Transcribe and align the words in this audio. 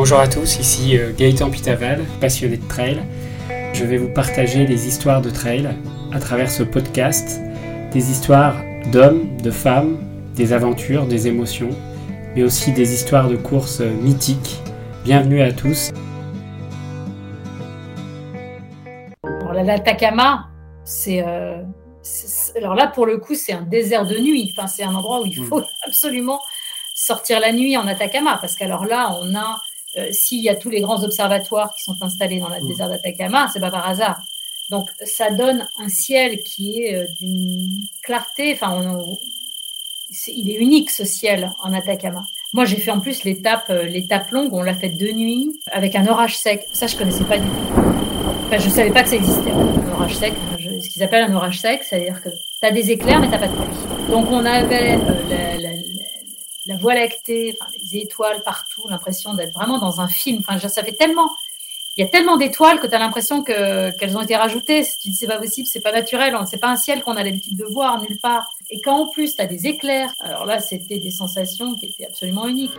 Bonjour 0.00 0.20
à 0.20 0.28
tous, 0.28 0.60
ici 0.60 0.96
euh, 0.96 1.12
Gaëtan 1.12 1.50
Pitaval, 1.50 2.04
passionné 2.20 2.56
de 2.56 2.68
trail. 2.68 3.02
Je 3.72 3.84
vais 3.84 3.96
vous 3.96 4.08
partager 4.08 4.64
les 4.64 4.86
histoires 4.86 5.20
de 5.20 5.28
trail 5.28 5.68
à 6.12 6.20
travers 6.20 6.52
ce 6.52 6.62
podcast, 6.62 7.40
des 7.90 8.12
histoires 8.12 8.54
d'hommes, 8.92 9.36
de 9.38 9.50
femmes, 9.50 9.98
des 10.36 10.52
aventures, 10.52 11.04
des 11.04 11.26
émotions, 11.26 11.70
mais 12.36 12.44
aussi 12.44 12.70
des 12.70 12.94
histoires 12.94 13.28
de 13.28 13.34
courses 13.34 13.80
mythiques. 13.80 14.60
Bienvenue 15.02 15.42
à 15.42 15.50
tous. 15.52 15.90
L'Atacama, 19.52 20.46
c'est 20.84 21.24
euh, 21.26 21.60
alors 22.56 22.76
là 22.76 22.86
pour 22.86 23.04
le 23.04 23.18
coup 23.18 23.34
c'est 23.34 23.52
un 23.52 23.62
désert 23.62 24.06
de 24.06 24.16
nuit. 24.16 24.54
Enfin, 24.56 24.68
c'est 24.68 24.84
un 24.84 24.94
endroit 24.94 25.22
où 25.22 25.26
il 25.26 25.44
faut 25.44 25.64
absolument 25.88 26.38
sortir 26.94 27.40
la 27.40 27.52
nuit 27.52 27.76
en 27.76 27.88
Atacama 27.88 28.38
parce 28.40 28.54
qu'alors 28.54 28.84
là 28.84 29.12
on 29.20 29.34
a 29.34 29.40
euh, 29.40 29.67
s'il 30.12 30.42
y 30.42 30.48
a 30.48 30.56
tous 30.56 30.70
les 30.70 30.80
grands 30.80 31.02
observatoires 31.02 31.74
qui 31.74 31.82
sont 31.82 31.96
installés 32.02 32.40
dans 32.40 32.48
le 32.48 32.60
mmh. 32.60 32.68
désert 32.68 32.88
d'Atacama, 32.88 33.50
c'est 33.52 33.60
pas 33.60 33.70
par 33.70 33.88
hasard. 33.88 34.20
Donc 34.70 34.90
ça 35.02 35.30
donne 35.30 35.66
un 35.78 35.88
ciel 35.88 36.42
qui 36.42 36.82
est 36.82 36.94
euh, 36.94 37.06
d'une 37.18 37.68
clarté, 38.02 38.52
enfin 38.52 38.98
il 40.26 40.50
est 40.50 40.56
unique 40.56 40.90
ce 40.90 41.04
ciel 41.04 41.52
en 41.62 41.72
Atacama. 41.72 42.26
Moi 42.52 42.66
j'ai 42.66 42.76
fait 42.76 42.90
en 42.90 43.00
plus 43.00 43.24
l'étape 43.24 43.70
euh, 43.70 43.84
l'étape 43.84 44.30
longue, 44.30 44.52
on 44.52 44.62
l'a 44.62 44.74
faite 44.74 44.98
de 44.98 45.10
nuit 45.10 45.58
avec 45.70 45.96
un 45.96 46.06
orage 46.06 46.36
sec. 46.36 46.66
Ça 46.72 46.86
je 46.86 46.96
connaissais 46.96 47.24
pas 47.24 47.38
du 47.38 47.48
tout. 47.48 47.82
Enfin 48.46 48.58
je 48.58 48.68
savais 48.68 48.90
pas 48.90 49.02
que 49.02 49.08
ça 49.08 49.16
existait 49.16 49.52
un 49.52 49.92
orage 49.92 50.16
sec. 50.16 50.34
ce 50.58 50.88
qu'ils 50.90 51.02
appellent 51.02 51.30
un 51.30 51.34
orage 51.34 51.60
sec, 51.60 51.82
c'est-à-dire 51.82 52.22
que 52.22 52.28
tu 52.28 52.66
as 52.66 52.70
des 52.70 52.90
éclairs 52.90 53.20
mais 53.20 53.30
t'as 53.30 53.38
pas 53.38 53.48
de 53.48 53.54
pluie. 53.54 54.10
Donc 54.10 54.26
on 54.30 54.44
avait 54.44 54.98
la, 55.58 55.70
la 56.66 56.76
voie 56.76 56.94
lactée, 56.94 57.56
les 57.92 58.00
étoiles 58.00 58.42
partout, 58.42 58.82
l'impression 58.88 59.34
d'être 59.34 59.52
vraiment 59.52 59.78
dans 59.78 60.00
un 60.00 60.08
film. 60.08 60.42
Enfin, 60.46 60.58
ça 60.68 60.82
fait 60.82 60.92
tellement, 60.92 61.30
il 61.96 62.04
y 62.04 62.04
a 62.04 62.08
tellement 62.08 62.36
d'étoiles 62.36 62.80
que 62.80 62.86
tu 62.86 62.94
as 62.94 62.98
l'impression 62.98 63.42
qu'elles 63.42 64.16
ont 64.16 64.22
été 64.22 64.36
rajoutées. 64.36 64.84
Si 64.84 64.98
tu 64.98 65.08
dis 65.08 65.14
c'est 65.14 65.26
pas 65.26 65.38
possible, 65.38 65.66
c'est 65.66 65.80
pas 65.80 65.92
naturel, 65.92 66.36
c'est 66.48 66.58
pas 66.58 66.68
un 66.68 66.76
ciel 66.76 67.02
qu'on 67.02 67.16
a 67.16 67.24
l'habitude 67.24 67.56
de 67.56 67.64
voir 67.64 68.00
nulle 68.00 68.18
part. 68.20 68.52
Et 68.70 68.80
quand 68.80 68.96
en 68.96 69.06
plus 69.06 69.36
tu 69.36 69.42
as 69.42 69.46
des 69.46 69.66
éclairs, 69.66 70.12
alors 70.20 70.46
là 70.46 70.60
c'était 70.60 70.98
des 70.98 71.10
sensations 71.10 71.74
qui 71.74 71.86
étaient 71.86 72.06
absolument 72.06 72.46
uniques. 72.46 72.78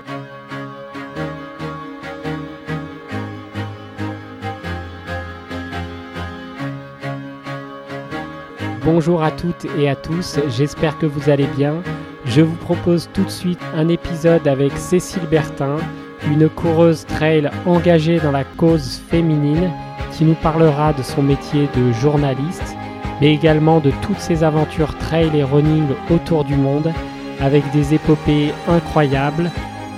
Bonjour 8.85 9.21
à 9.21 9.31
toutes 9.31 9.65
et 9.77 9.87
à 9.87 9.95
tous, 9.95 10.39
j'espère 10.47 10.97
que 10.97 11.05
vous 11.05 11.29
allez 11.29 11.45
bien. 11.45 11.83
Je 12.29 12.41
vous 12.41 12.55
propose 12.57 13.09
tout 13.11 13.23
de 13.23 13.29
suite 13.29 13.59
un 13.75 13.87
épisode 13.87 14.47
avec 14.47 14.71
Cécile 14.77 15.25
Bertin, 15.31 15.77
une 16.27 16.47
coureuse 16.47 17.03
trail 17.07 17.49
engagée 17.65 18.19
dans 18.19 18.31
la 18.31 18.43
cause 18.43 19.01
féminine, 19.09 19.71
qui 20.11 20.25
nous 20.25 20.35
parlera 20.35 20.93
de 20.93 21.01
son 21.01 21.23
métier 21.23 21.67
de 21.75 21.91
journaliste, 21.91 22.75
mais 23.19 23.33
également 23.33 23.79
de 23.79 23.91
toutes 24.03 24.19
ses 24.19 24.43
aventures 24.43 24.95
trail 24.99 25.31
et 25.35 25.43
running 25.43 25.87
autour 26.11 26.43
du 26.43 26.55
monde, 26.55 26.93
avec 27.39 27.63
des 27.71 27.95
épopées 27.95 28.53
incroyables 28.67 29.49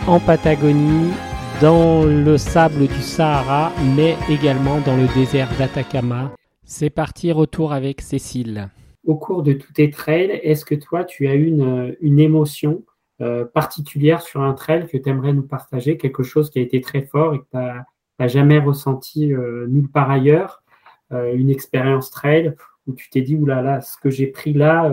en 0.08 0.22
Patagonie, 0.22 1.12
dans 1.60 2.04
le 2.04 2.38
sable 2.38 2.88
du 2.88 3.02
Sahara, 3.02 3.74
mais 3.98 4.16
également 4.30 4.80
dans 4.86 4.96
le 4.96 5.08
désert 5.14 5.50
d'Atacama. 5.60 6.32
C'est 6.64 6.90
parti, 6.90 7.34
retour 7.34 7.74
avec 7.74 8.00
Cécile 8.00 8.70
au 9.06 9.16
cours 9.16 9.44
de 9.44 9.54
tous 9.54 9.74
tes 9.74 9.90
trails, 9.90 10.40
est-ce 10.44 10.66
que 10.66 10.76
toi, 10.76 11.04
tu 11.04 11.28
as 11.28 11.34
une, 11.34 11.96
une 12.02 12.20
émotion 12.20 12.84
euh, 13.22 13.46
particulière 13.46 14.22
sur 14.22 14.42
un 14.42 14.54
trail 14.54 14.88
que 14.88 14.98
tu 14.98 15.08
aimerais 15.08 15.34
nous 15.34 15.46
partager, 15.46 15.96
quelque 15.96 16.24
chose 16.24 16.50
qui 16.50 16.58
a 16.58 16.62
été 16.64 16.82
très 16.82 17.02
fort 17.02 17.36
et 17.36 17.40
que 17.40 17.44
tu 17.52 17.58
n'as 17.58 18.28
jamais 18.28 18.58
ressenti 18.58 19.32
euh, 19.32 19.68
nulle 19.68 19.90
part 19.90 20.10
ailleurs, 20.10 20.64
euh, 21.12 21.32
une 21.36 21.52
expérience 21.52 22.10
trail 22.10 22.56
où 22.88 22.94
tu 22.94 23.12
t'es 23.12 23.22
dit, 23.22 23.36
oulala, 23.36 23.62
là 23.62 23.72
là, 23.76 23.82
ce 23.82 23.96
que 23.98 24.10
j'ai 24.10 24.26
pris 24.26 24.54
là. 24.54 24.92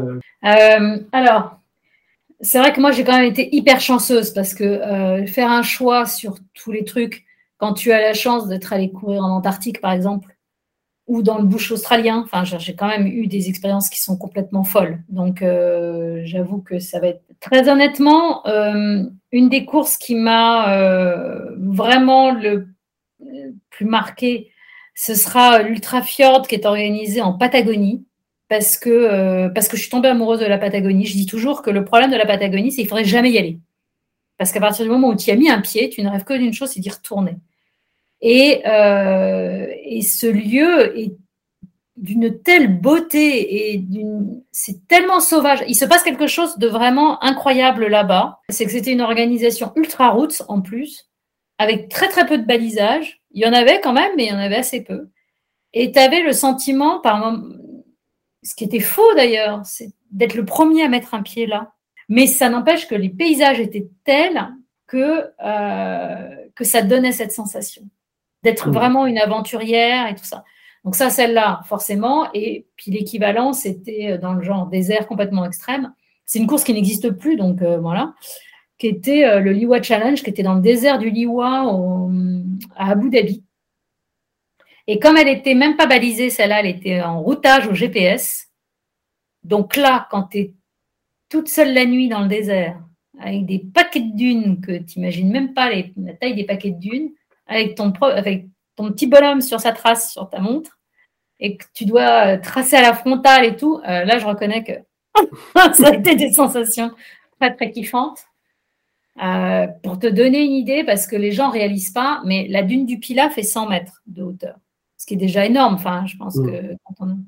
alors, 1.12 1.58
c'est 2.40 2.58
vrai 2.58 2.74
que 2.74 2.80
moi, 2.80 2.92
j'ai 2.92 3.02
quand 3.02 3.16
même 3.16 3.30
été 3.30 3.54
hyper 3.54 3.80
chanceuse 3.80 4.30
parce 4.32 4.52
que 4.52 5.24
faire 5.26 5.50
un 5.50 5.62
choix 5.62 6.04
sur 6.04 6.36
tous 6.52 6.70
les 6.70 6.84
trucs, 6.84 7.24
quand 7.56 7.72
tu 7.72 7.92
as 7.92 8.00
la 8.00 8.12
chance 8.12 8.46
d'être 8.46 8.74
allé 8.74 8.90
courir 8.90 9.24
en 9.24 9.36
Antarctique, 9.36 9.80
par 9.80 9.92
exemple, 9.92 10.36
ou 11.08 11.22
dans 11.22 11.38
le 11.38 11.44
bush 11.44 11.72
australien. 11.72 12.22
Enfin, 12.24 12.44
j'ai 12.44 12.74
quand 12.74 12.86
même 12.86 13.06
eu 13.06 13.26
des 13.26 13.48
expériences 13.48 13.88
qui 13.88 14.00
sont 14.00 14.16
complètement 14.16 14.62
folles. 14.62 15.02
Donc, 15.08 15.42
euh, 15.42 16.20
j'avoue 16.24 16.58
que 16.58 16.78
ça 16.78 17.00
va 17.00 17.08
être 17.08 17.22
très 17.40 17.68
honnêtement 17.68 18.46
euh, 18.46 19.02
une 19.32 19.48
des 19.48 19.64
courses 19.64 19.96
qui 19.96 20.14
m'a 20.14 20.78
euh, 20.78 21.56
vraiment 21.56 22.30
le, 22.30 22.68
plus 23.70 23.86
marqué. 23.86 24.52
Ce 24.94 25.14
sera 25.14 25.62
l'Ultra 25.62 26.02
Fjord 26.02 26.46
qui 26.46 26.54
est 26.54 26.66
organisé 26.66 27.22
en 27.22 27.32
Patagonie. 27.32 28.04
Parce 28.48 28.78
que, 28.78 29.48
parce 29.48 29.68
que 29.68 29.76
je 29.76 29.82
suis 29.82 29.90
tombée 29.90 30.08
amoureuse 30.08 30.40
de 30.40 30.46
la 30.46 30.56
Patagonie. 30.56 31.04
Je 31.04 31.12
dis 31.12 31.26
toujours 31.26 31.60
que 31.60 31.68
le 31.68 31.84
problème 31.84 32.10
de 32.10 32.16
la 32.16 32.24
Patagonie, 32.24 32.70
c'est 32.70 32.76
qu'il 32.76 32.84
ne 32.84 32.88
faudrait 32.88 33.04
jamais 33.04 33.30
y 33.30 33.36
aller. 33.36 33.58
Parce 34.38 34.52
qu'à 34.52 34.60
partir 34.60 34.86
du 34.86 34.90
moment 34.90 35.08
où 35.08 35.16
tu 35.16 35.28
y 35.28 35.32
as 35.32 35.36
mis 35.36 35.50
un 35.50 35.60
pied, 35.60 35.90
tu 35.90 36.02
ne 36.02 36.08
rêves 36.08 36.24
que 36.24 36.32
d'une 36.32 36.54
chose, 36.54 36.70
c'est 36.70 36.80
d'y 36.80 36.88
retourner. 36.88 37.36
Euh, 38.24 39.66
et, 39.84 40.02
ce 40.02 40.26
lieu 40.26 40.98
est 40.98 41.12
d'une 41.96 42.40
telle 42.42 42.80
beauté 42.80 43.72
et 43.72 43.84
c'est 44.52 44.86
tellement 44.86 45.20
sauvage. 45.20 45.64
Il 45.68 45.74
se 45.74 45.84
passe 45.84 46.02
quelque 46.02 46.26
chose 46.26 46.58
de 46.58 46.68
vraiment 46.68 47.22
incroyable 47.22 47.86
là-bas. 47.86 48.40
C'est 48.48 48.64
que 48.64 48.72
c'était 48.72 48.92
une 48.92 49.00
organisation 49.00 49.72
ultra 49.76 50.10
route 50.10 50.42
en 50.48 50.60
plus, 50.60 51.08
avec 51.58 51.88
très 51.88 52.08
très 52.08 52.26
peu 52.26 52.38
de 52.38 52.44
balisage. 52.44 53.20
Il 53.32 53.42
y 53.42 53.46
en 53.46 53.52
avait 53.52 53.80
quand 53.80 53.92
même, 53.92 54.12
mais 54.16 54.26
il 54.26 54.30
y 54.30 54.34
en 54.34 54.38
avait 54.38 54.56
assez 54.56 54.82
peu. 54.82 55.08
Et 55.74 55.92
tu 55.92 55.98
avais 55.98 56.22
le 56.22 56.32
sentiment, 56.32 57.00
par 57.00 57.36
ce 58.42 58.54
qui 58.54 58.64
était 58.64 58.80
faux 58.80 59.14
d'ailleurs, 59.14 59.60
c'est 59.64 59.90
d'être 60.10 60.34
le 60.34 60.44
premier 60.44 60.84
à 60.84 60.88
mettre 60.88 61.14
un 61.14 61.22
pied 61.22 61.46
là. 61.46 61.72
Mais 62.08 62.26
ça 62.26 62.48
n'empêche 62.48 62.88
que 62.88 62.94
les 62.94 63.10
paysages 63.10 63.60
étaient 63.60 63.88
tels 64.04 64.48
que, 64.86 65.30
euh, 65.44 66.46
que 66.54 66.64
ça 66.64 66.80
donnait 66.82 67.12
cette 67.12 67.32
sensation 67.32 67.82
d'être 68.42 68.70
vraiment 68.70 69.06
une 69.06 69.18
aventurière 69.18 70.08
et 70.08 70.14
tout 70.14 70.24
ça. 70.24 70.44
Donc 70.84 70.94
ça, 70.94 71.10
celle-là, 71.10 71.60
forcément. 71.66 72.28
Et 72.34 72.66
puis 72.76 72.90
l'équivalent, 72.90 73.52
c'était 73.52 74.12
euh, 74.12 74.18
dans 74.18 74.34
le 74.34 74.42
genre 74.42 74.66
désert 74.66 75.06
complètement 75.06 75.44
extrême. 75.44 75.92
C'est 76.24 76.38
une 76.38 76.46
course 76.46 76.64
qui 76.64 76.74
n'existe 76.74 77.10
plus, 77.10 77.36
donc 77.36 77.62
euh, 77.62 77.78
voilà, 77.78 78.14
qui 78.78 78.86
était 78.86 79.24
euh, 79.24 79.40
le 79.40 79.52
Liwa 79.52 79.82
Challenge, 79.82 80.22
qui 80.22 80.30
était 80.30 80.42
dans 80.42 80.54
le 80.54 80.60
désert 80.60 80.98
du 80.98 81.10
Liwa 81.10 81.70
à 82.76 82.90
Abu 82.90 83.10
Dhabi. 83.10 83.44
Et 84.86 84.98
comme 84.98 85.16
elle 85.16 85.28
était 85.28 85.54
même 85.54 85.76
pas 85.76 85.86
balisée, 85.86 86.30
celle-là, 86.30 86.60
elle 86.60 86.66
était 86.66 87.02
en 87.02 87.20
routage 87.20 87.66
au 87.66 87.74
GPS. 87.74 88.48
Donc 89.44 89.76
là, 89.76 90.08
quand 90.10 90.24
tu 90.24 90.38
es 90.38 90.54
toute 91.28 91.48
seule 91.48 91.74
la 91.74 91.84
nuit 91.84 92.08
dans 92.08 92.22
le 92.22 92.28
désert, 92.28 92.80
avec 93.20 93.44
des 93.46 93.58
paquets 93.58 94.00
de 94.00 94.16
dunes 94.16 94.60
que 94.60 94.78
tu 94.78 94.98
n'imagines 94.98 95.30
même 95.30 95.52
pas 95.52 95.70
la 95.70 96.14
taille 96.14 96.34
des 96.34 96.44
paquets 96.44 96.70
de 96.70 96.78
dunes, 96.78 97.10
avec 97.48 97.74
ton, 97.74 97.90
avec 97.92 98.46
ton 98.76 98.92
petit 98.92 99.06
bonhomme 99.06 99.40
sur 99.40 99.60
sa 99.60 99.72
trace 99.72 100.12
sur 100.12 100.30
ta 100.30 100.38
montre 100.38 100.78
et 101.40 101.56
que 101.56 101.64
tu 101.72 101.84
dois 101.84 102.26
euh, 102.26 102.40
tracer 102.40 102.76
à 102.76 102.82
la 102.82 102.94
frontale 102.94 103.44
et 103.44 103.56
tout, 103.56 103.80
euh, 103.88 104.04
là, 104.04 104.18
je 104.18 104.26
reconnais 104.26 104.64
que 104.64 104.72
ça 105.74 105.88
a 105.88 105.94
été 105.94 106.14
des 106.14 106.32
sensations 106.32 106.90
très, 107.40 107.54
très 107.54 107.70
kiffantes. 107.70 108.24
Euh, 109.22 109.66
pour 109.82 109.98
te 109.98 110.06
donner 110.06 110.44
une 110.44 110.52
idée, 110.52 110.84
parce 110.84 111.08
que 111.08 111.16
les 111.16 111.32
gens 111.32 111.48
ne 111.48 111.52
réalisent 111.52 111.90
pas, 111.90 112.20
mais 112.24 112.46
la 112.48 112.62
dune 112.62 112.86
du 112.86 113.00
Pila 113.00 113.30
fait 113.30 113.42
100 113.42 113.68
mètres 113.68 114.00
de 114.06 114.22
hauteur, 114.22 114.56
ce 114.96 115.06
qui 115.06 115.14
est 115.14 115.18
déjà 115.18 115.44
énorme. 115.44 115.74
Enfin, 115.74 116.06
je 116.06 116.16
pense 116.16 116.38
que 116.38 116.76
quand 116.84 116.94
on... 117.00 117.18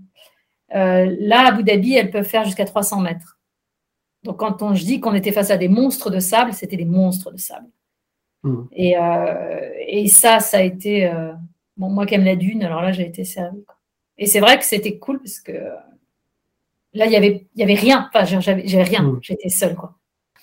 là, 0.72 1.40
à 1.40 1.48
Abu 1.48 1.64
Dhabi, 1.64 1.94
elles 1.94 2.12
peuvent 2.12 2.28
faire 2.28 2.44
jusqu'à 2.44 2.64
300 2.64 3.00
mètres. 3.00 3.40
Donc, 4.22 4.36
quand 4.36 4.62
on, 4.62 4.74
je 4.74 4.84
dis 4.84 5.00
qu'on 5.00 5.14
était 5.14 5.32
face 5.32 5.50
à 5.50 5.56
des 5.56 5.68
monstres 5.68 6.10
de 6.10 6.20
sable, 6.20 6.52
c'était 6.52 6.76
des 6.76 6.84
monstres 6.84 7.32
de 7.32 7.38
sable. 7.38 7.66
Mm. 8.42 8.62
Et, 8.72 8.96
euh, 8.96 9.70
et, 9.86 10.08
ça, 10.08 10.40
ça 10.40 10.58
a 10.58 10.62
été. 10.62 11.06
Euh, 11.06 11.32
bon, 11.76 11.90
moi 11.90 12.06
qui 12.06 12.14
aime 12.14 12.24
la 12.24 12.36
dune, 12.36 12.62
alors 12.62 12.82
là, 12.82 12.92
j'ai 12.92 13.06
été 13.06 13.24
servi. 13.24 13.64
Et 14.18 14.26
c'est 14.26 14.40
vrai 14.40 14.58
que 14.58 14.64
c'était 14.64 14.98
cool 14.98 15.18
parce 15.18 15.40
que 15.40 15.52
là, 16.92 17.06
il 17.06 17.12
y 17.12 17.16
avait, 17.16 17.46
y 17.56 17.62
avait 17.62 17.74
rien. 17.74 18.08
Enfin, 18.12 18.24
j'avais 18.40 18.82
rien. 18.82 19.02
Mm. 19.02 19.18
J'étais 19.22 19.48
seule, 19.48 19.74
quoi. 19.74 19.96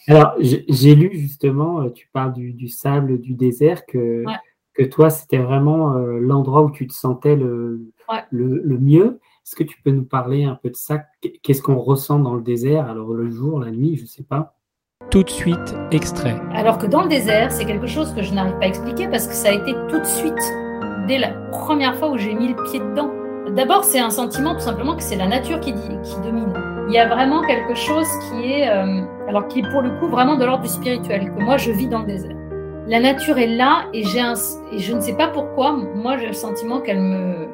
Alors, 0.09 0.35
j'ai 0.39 0.95
lu 0.95 1.09
justement, 1.13 1.81
euh, 1.81 1.89
tu 1.89 2.07
parles 2.13 2.33
du, 2.33 2.53
du, 2.53 2.69
sable, 2.69 3.19
du 3.19 3.33
désert, 3.33 3.85
que, 3.85 4.23
que 4.73 4.83
toi, 4.83 5.09
c'était 5.09 5.37
vraiment 5.37 5.93
l'endroit 5.95 6.63
où 6.63 6.71
tu 6.71 6.87
te 6.87 6.93
sentais 6.93 7.35
le, 7.35 7.91
le, 8.31 8.61
le, 8.63 8.77
mieux. 8.77 9.19
Est-ce 9.45 9.55
que 9.55 9.65
tu 9.65 9.81
peux 9.81 9.91
nous 9.91 10.05
parler 10.05 10.45
un 10.45 10.55
peu 10.55 10.69
de 10.69 10.77
ça? 10.77 11.03
Qu'est-ce 11.43 11.61
qu'on 11.61 11.79
ressent 11.79 12.19
dans 12.19 12.35
le 12.35 12.41
désert? 12.41 12.87
Alors, 12.87 13.11
le 13.13 13.29
jour, 13.29 13.59
la 13.59 13.69
nuit, 13.69 13.97
je 13.97 14.03
ne 14.03 14.07
sais 14.07 14.23
pas 14.23 14.56
tout 15.09 15.23
de 15.23 15.29
suite 15.29 15.75
extrait. 15.91 16.35
Alors 16.53 16.77
que 16.77 16.85
dans 16.85 17.01
le 17.03 17.09
désert, 17.09 17.51
c'est 17.51 17.65
quelque 17.65 17.87
chose 17.87 18.13
que 18.13 18.21
je 18.21 18.33
n'arrive 18.33 18.57
pas 18.59 18.65
à 18.65 18.67
expliquer 18.67 19.07
parce 19.07 19.27
que 19.27 19.33
ça 19.33 19.49
a 19.49 19.53
été 19.53 19.73
tout 19.89 19.99
de 19.99 20.05
suite, 20.05 20.53
dès 21.07 21.17
la 21.17 21.29
première 21.51 21.95
fois 21.95 22.09
où 22.09 22.17
j'ai 22.17 22.33
mis 22.33 22.49
le 22.49 22.55
pied 22.69 22.79
dedans. 22.79 23.09
D'abord, 23.55 23.83
c'est 23.83 23.99
un 23.99 24.09
sentiment 24.09 24.53
tout 24.53 24.61
simplement 24.61 24.95
que 24.95 25.03
c'est 25.03 25.15
la 25.15 25.27
nature 25.27 25.59
qui, 25.59 25.73
qui, 25.73 26.15
domine. 26.23 26.53
Il 26.89 26.93
y 26.93 26.99
a 26.99 27.07
vraiment 27.07 27.41
quelque 27.41 27.75
chose 27.75 28.07
qui 28.29 28.51
est, 28.51 28.69
euh, 28.69 29.01
alors 29.27 29.47
qui 29.47 29.61
pour 29.61 29.81
le 29.81 29.89
coup 29.99 30.07
vraiment 30.07 30.35
de 30.35 30.45
l'ordre 30.45 30.63
du 30.63 30.69
spirituel, 30.69 31.33
que 31.33 31.41
moi 31.41 31.57
je 31.57 31.71
vis 31.71 31.87
dans 31.87 31.99
le 31.99 32.07
désert. 32.07 32.35
la 32.87 32.99
nature 32.99 33.37
est 33.37 33.47
là 33.47 33.85
et, 33.93 34.03
j'ai 34.03 34.19
un, 34.19 34.33
et 34.71 34.79
je 34.79 34.93
ne 34.93 35.01
sais 35.01 35.13
pas 35.13 35.27
pourquoi, 35.27 35.71
moi 35.71 36.17
j'ai 36.17 36.27
le 36.27 36.33
sentiment 36.33 36.79
qu'elle 36.79 37.01
me, 37.01 37.47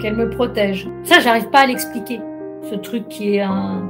qu'elle 0.00 0.16
me 0.16 0.30
protège. 0.30 0.88
Ça, 1.04 1.20
j'arrive 1.20 1.48
pas 1.50 1.60
à 1.60 1.66
l'expliquer. 1.66 2.20
Ce 2.62 2.74
truc 2.74 3.08
qui 3.08 3.36
est 3.36 3.40
un, 3.40 3.82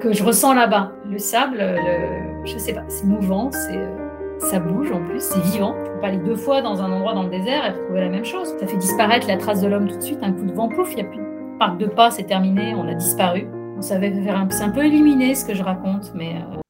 que 0.00 0.12
je 0.12 0.22
ressens 0.22 0.54
là-bas. 0.54 0.92
Le 1.08 1.18
sable, 1.18 1.58
le, 1.58 2.44
je 2.44 2.58
sais 2.58 2.72
pas, 2.72 2.84
c'est 2.88 3.04
mouvant, 3.04 3.50
c'est, 3.52 3.76
euh, 3.76 4.38
ça 4.40 4.58
bouge 4.58 4.90
en 4.90 5.02
plus, 5.04 5.20
c'est 5.20 5.40
vivant. 5.40 5.74
Je 5.84 5.90
peux 5.90 6.00
pas 6.00 6.08
aller 6.08 6.18
deux 6.18 6.36
fois 6.36 6.62
dans 6.62 6.82
un 6.82 6.92
endroit 6.92 7.14
dans 7.14 7.22
le 7.24 7.30
désert 7.30 7.66
et 7.66 7.70
retrouver 7.70 8.00
la 8.00 8.08
même 8.08 8.24
chose. 8.24 8.54
Ça 8.58 8.66
fait 8.66 8.76
disparaître 8.76 9.28
la 9.28 9.36
trace 9.36 9.60
de 9.60 9.68
l'homme 9.68 9.88
tout 9.88 9.96
de 9.96 10.02
suite, 10.02 10.18
un 10.22 10.32
coup 10.32 10.44
de 10.44 10.52
vent, 10.52 10.68
pouf, 10.68 10.92
il 10.92 10.96
n'y 10.96 11.02
a 11.02 11.04
plus 11.04 11.18
de 11.18 11.58
parc 11.58 11.78
de 11.78 11.86
pas, 11.86 12.10
c'est 12.10 12.24
terminé, 12.24 12.74
on 12.74 12.88
a 12.88 12.94
disparu. 12.94 13.46
On 13.76 13.82
savait 13.82 14.12
faire 14.22 14.36
un, 14.36 14.48
c'est 14.50 14.64
un 14.64 14.70
peu 14.70 14.86
illuminé 14.86 15.34
ce 15.34 15.44
que 15.44 15.54
je 15.54 15.62
raconte, 15.62 16.12
mais 16.14 16.36
euh, 16.36 16.60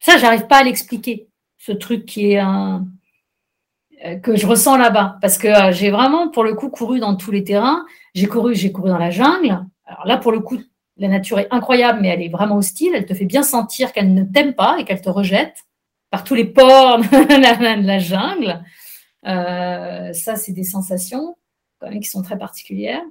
ça, 0.00 0.18
j'arrive 0.18 0.46
pas 0.46 0.58
à 0.58 0.64
l'expliquer 0.64 1.28
ce 1.56 1.72
truc 1.72 2.04
qui 2.04 2.32
est 2.32 2.38
un 2.38 2.84
euh, 4.04 4.16
que 4.16 4.36
je 4.36 4.46
ressens 4.46 4.76
là-bas 4.76 5.16
parce 5.22 5.38
que 5.38 5.48
euh, 5.48 5.72
j'ai 5.72 5.90
vraiment 5.90 6.28
pour 6.28 6.44
le 6.44 6.54
coup 6.54 6.68
couru 6.68 7.00
dans 7.00 7.16
tous 7.16 7.30
les 7.30 7.42
terrains. 7.42 7.86
J'ai 8.14 8.26
couru, 8.26 8.54
j'ai 8.54 8.70
couru 8.70 8.90
dans 8.90 8.98
la 8.98 9.10
jungle. 9.10 9.64
Alors 9.86 10.06
là 10.06 10.18
pour 10.18 10.32
le 10.32 10.40
coup, 10.40 10.58
la 10.96 11.08
nature 11.08 11.38
est 11.38 11.48
incroyable, 11.50 12.00
mais 12.02 12.08
elle 12.08 12.22
est 12.22 12.28
vraiment 12.28 12.56
hostile. 12.56 12.92
Elle 12.94 13.06
te 13.06 13.14
fait 13.14 13.24
bien 13.24 13.42
sentir 13.42 13.92
qu'elle 13.92 14.14
ne 14.14 14.22
t'aime 14.22 14.54
pas 14.54 14.76
et 14.78 14.84
qu'elle 14.84 15.00
te 15.00 15.10
rejette 15.10 15.56
par 16.10 16.24
tous 16.24 16.34
les 16.34 16.44
pores 16.44 16.98
de 17.00 17.86
la, 17.86 17.98
jungle. 17.98 18.62
Euh, 19.26 20.12
ça, 20.12 20.36
c'est 20.36 20.52
des 20.52 20.64
sensations 20.64 21.36
quand 21.80 21.90
même 21.90 22.00
qui 22.00 22.08
sont 22.08 22.22
très 22.22 22.38
particulières. 22.38 23.02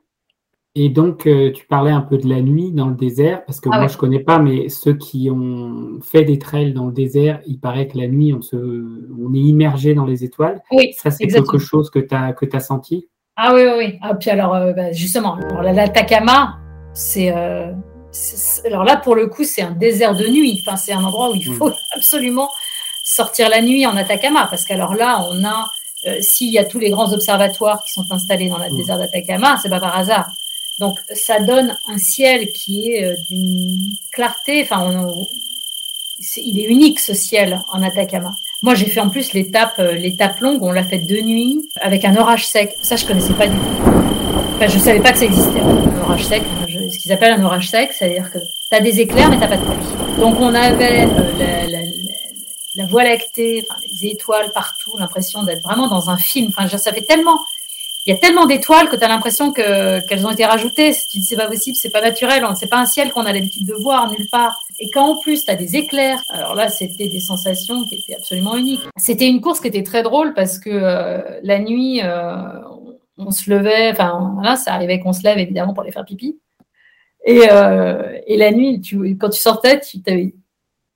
Et 0.75 0.89
donc, 0.89 1.27
euh, 1.27 1.51
tu 1.51 1.67
parlais 1.67 1.91
un 1.91 2.01
peu 2.01 2.17
de 2.17 2.27
la 2.27 2.41
nuit 2.41 2.71
dans 2.71 2.87
le 2.87 2.95
désert, 2.95 3.45
parce 3.45 3.59
que 3.59 3.69
ah 3.71 3.77
moi, 3.77 3.87
je 3.87 3.93
je 3.93 3.97
connais 3.99 4.21
pas, 4.21 4.39
mais 4.39 4.69
ceux 4.69 4.95
qui 4.95 5.29
ont 5.29 5.99
fait 6.01 6.23
des 6.23 6.39
trails 6.39 6.73
dans 6.73 6.87
le 6.87 6.93
désert, 6.93 7.41
il 7.45 7.59
paraît 7.59 7.87
que 7.87 7.97
la 7.97 8.07
nuit, 8.07 8.33
on, 8.33 8.41
se, 8.41 8.55
on 8.55 9.33
est 9.35 9.39
immergé 9.39 9.93
dans 9.93 10.05
les 10.05 10.23
étoiles. 10.23 10.63
Oui, 10.71 10.93
Ça, 10.93 11.11
c'est 11.11 11.27
quelque 11.27 11.59
chose 11.59 11.91
que 11.91 11.99
tu 11.99 12.15
as, 12.15 12.33
que 12.33 12.45
as 12.55 12.59
senti? 12.59 13.07
Ah 13.35 13.53
oui, 13.53 13.61
oui, 13.65 13.73
oui. 13.77 13.99
Ah, 14.01 14.15
puis 14.15 14.31
alors, 14.31 14.55
euh, 14.55 14.73
bah, 14.73 14.91
justement, 14.91 15.37
l'Atacama, 15.61 16.57
c'est... 16.93 17.31
Euh, 17.31 17.71
alors 18.65 18.83
là, 18.83 18.97
pour 18.97 19.15
le 19.15 19.27
coup, 19.27 19.43
c'est 19.43 19.61
un 19.61 19.71
désert 19.71 20.15
de 20.15 20.27
nuit. 20.27 20.61
Enfin, 20.65 20.77
c'est 20.77 20.93
un 20.93 21.03
endroit 21.03 21.31
où 21.31 21.35
il 21.35 21.49
mm. 21.49 21.55
faut 21.55 21.71
absolument 21.95 22.49
sortir 23.03 23.49
la 23.49 23.61
nuit 23.61 23.85
en 23.85 23.97
Atacama, 23.97 24.47
parce 24.49 24.65
qu'alors 24.65 24.95
là, 24.95 25.25
on 25.29 25.43
a... 25.43 25.69
S'il 26.19 26.51
y 26.51 26.59
a 26.59 26.65
tous 26.65 26.79
les 26.79 26.89
grands 26.89 27.13
observatoires 27.13 27.81
qui 27.81 27.93
sont 27.93 28.05
installés 28.11 28.49
dans 28.49 28.57
le 28.57 28.69
mm. 28.69 28.77
désert 28.77 28.97
d'Atacama, 28.97 29.57
c'est 29.61 29.69
pas 29.69 29.79
par 29.79 29.97
hasard. 29.97 30.29
Donc 30.79 30.97
ça 31.13 31.39
donne 31.39 31.77
un 31.87 31.97
ciel 31.97 32.51
qui 32.51 32.91
est 32.91 33.05
euh, 33.05 33.15
d'une 33.29 33.77
clarté, 34.11 34.63
enfin 34.63 35.07
il 36.37 36.59
est 36.59 36.65
unique 36.65 36.99
ce 36.99 37.13
ciel 37.13 37.61
en 37.71 37.83
Atacama. 37.83 38.31
Moi 38.63 38.73
j'ai 38.73 38.87
fait 38.87 38.99
en 38.99 39.09
plus 39.09 39.33
l'étape 39.33 39.75
euh, 39.79 39.93
l'étape 39.93 40.39
longue, 40.39 40.63
on 40.63 40.71
l'a 40.71 40.83
faite 40.83 41.05
de 41.05 41.17
nuit 41.21 41.69
avec 41.79 42.05
un 42.05 42.15
orage 42.15 42.47
sec. 42.47 42.75
Ça 42.81 42.95
je 42.95 43.05
connaissais 43.05 43.33
pas 43.33 43.47
du 43.47 43.57
tout. 43.57 43.63
Enfin 44.55 44.67
je 44.67 44.79
savais 44.79 44.99
pas 44.99 45.11
que 45.11 45.19
ça 45.19 45.25
existait 45.25 45.59
un 45.59 46.01
orage 46.01 46.25
sec. 46.25 46.41
Qu'ils 47.03 47.11
appellent 47.11 47.33
un 47.33 47.43
orage 47.43 47.69
sec, 47.69 47.91
c'est-à-dire 47.91 48.31
que 48.31 48.39
tu 48.39 48.75
as 48.75 48.79
des 48.79 49.01
éclairs 49.01 49.29
mais 49.29 49.37
t'as 49.37 49.49
pas 49.49 49.57
de 49.57 49.63
pluie. 49.63 50.19
Donc 50.19 50.39
on 50.39 50.55
avait 50.55 51.05
euh, 51.05 51.67
la, 51.67 51.81
la, 52.75 52.85
voie 52.87 53.03
lactée, 53.03 53.65
enfin, 53.69 53.79
les 53.91 54.09
étoiles 54.09 54.51
partout, 54.53 54.97
l'impression 54.97 55.43
d'être 55.43 55.61
vraiment 55.61 55.89
dans 55.89 56.09
un 56.09 56.17
film. 56.17 56.47
Enfin 56.49 56.67
ça 56.69 56.93
fait 56.93 57.01
tellement 57.01 57.39
il 58.05 58.13
y 58.13 58.17
a 58.17 58.19
tellement 58.19 58.45
d'étoiles 58.45 58.89
que 58.89 58.97
tu 58.97 59.03
as 59.03 59.07
l'impression 59.07 59.53
qu'elles 59.53 60.27
ont 60.27 60.31
été 60.31 60.45
rajoutées. 60.45 60.93
Tu 61.09 61.19
dis 61.19 61.23
c'est 61.23 61.37
pas 61.37 61.47
possible, 61.47 61.75
c'est 61.77 61.89
pas 61.89 62.01
naturel, 62.01 62.45
c'est 62.59 62.69
pas 62.69 62.79
un 62.79 62.85
ciel 62.85 63.11
qu'on 63.11 63.25
a 63.25 63.31
l'habitude 63.31 63.65
de 63.65 63.73
voir 63.73 64.11
nulle 64.11 64.27
part. 64.29 64.61
Et 64.79 64.89
quand 64.89 65.13
en 65.13 65.19
plus 65.21 65.45
tu 65.45 65.51
as 65.51 65.55
des 65.55 65.77
éclairs, 65.77 66.21
alors 66.29 66.53
là 66.53 66.69
c'était 66.69 67.07
des 67.07 67.21
sensations 67.21 67.85
qui 67.85 67.95
étaient 67.95 68.15
absolument 68.15 68.57
uniques. 68.57 68.81
C'était 68.97 69.27
une 69.27 69.39
course 69.39 69.61
qui 69.61 69.67
était 69.67 69.83
très 69.83 70.03
drôle 70.03 70.33
parce 70.33 70.59
que 70.59 70.69
euh, 70.69 71.39
la 71.43 71.59
nuit 71.59 72.01
euh, 72.03 72.59
on 73.17 73.31
se 73.31 73.49
levait, 73.49 73.91
enfin 73.91 74.31
voilà, 74.35 74.55
ça 74.57 74.73
arrivait 74.73 74.99
qu'on 74.99 75.13
se 75.13 75.23
lève 75.23 75.37
évidemment 75.37 75.73
pour 75.73 75.83
aller 75.83 75.91
faire 75.91 76.05
pipi. 76.05 76.37
Et, 77.23 77.41
euh, 77.49 78.19
et 78.27 78.37
la 78.37 78.51
nuit, 78.51 78.81
tu, 78.81 79.17
quand 79.17 79.29
tu 79.29 79.39
sortais, 79.39 79.79
tu 79.79 79.99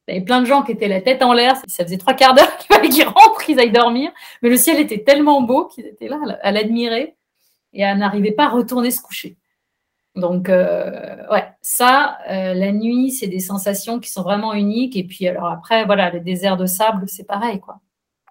avait 0.08 0.22
plein 0.22 0.42
de 0.42 0.46
gens 0.46 0.64
qui 0.64 0.72
étaient 0.72 0.88
la 0.88 1.02
tête 1.02 1.22
en 1.22 1.34
l'air. 1.34 1.56
Ça 1.68 1.84
faisait 1.84 1.98
trois 1.98 2.14
quarts 2.14 2.34
d'heure 2.34 2.58
qu'il 2.60 2.74
fallait 2.74 2.90
qu'ils 2.90 3.06
rentrent, 3.06 3.44
qu'ils 3.44 3.60
aillent 3.60 3.72
dormir. 3.72 4.12
Mais 4.42 4.50
le 4.50 4.58
ciel 4.58 4.80
était 4.80 5.04
tellement 5.04 5.42
beau 5.42 5.66
qu'ils 5.66 5.86
étaient 5.86 6.08
là 6.08 6.20
à 6.42 6.52
l'admirer 6.52 7.16
et 7.74 7.84
à 7.84 7.96
n'arriver 7.96 8.32
pas 8.32 8.46
à 8.46 8.50
retourner 8.50 8.92
se 8.92 9.02
coucher. 9.02 9.38
Donc, 10.16 10.50
euh, 10.50 11.28
ouais, 11.32 11.48
ça, 11.62 12.18
euh, 12.30 12.54
la 12.56 12.72
nuit, 12.72 13.12
c'est 13.12 13.28
des 13.28 13.40
sensations 13.40 14.00
qui 14.00 14.10
sont 14.10 14.24
vraiment 14.24 14.54
uniques. 14.54 14.96
Et 14.96 15.04
puis, 15.04 15.28
alors 15.28 15.48
après, 15.48 15.86
voilà, 15.86 16.10
le 16.10 16.20
désert 16.20 16.58
de 16.58 16.66
sable, 16.66 17.08
c'est 17.08 17.26
pareil, 17.26 17.60
quoi. 17.60 17.80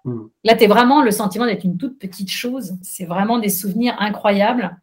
Hmm. 0.03 0.27
Là, 0.43 0.55
tu 0.55 0.65
es 0.65 0.67
vraiment 0.67 1.01
le 1.01 1.11
sentiment 1.11 1.45
d'être 1.45 1.63
une 1.63 1.77
toute 1.77 1.97
petite 1.97 2.29
chose. 2.29 2.75
C'est 2.81 3.05
vraiment 3.05 3.39
des 3.39 3.49
souvenirs 3.49 3.95
incroyables. 3.99 4.77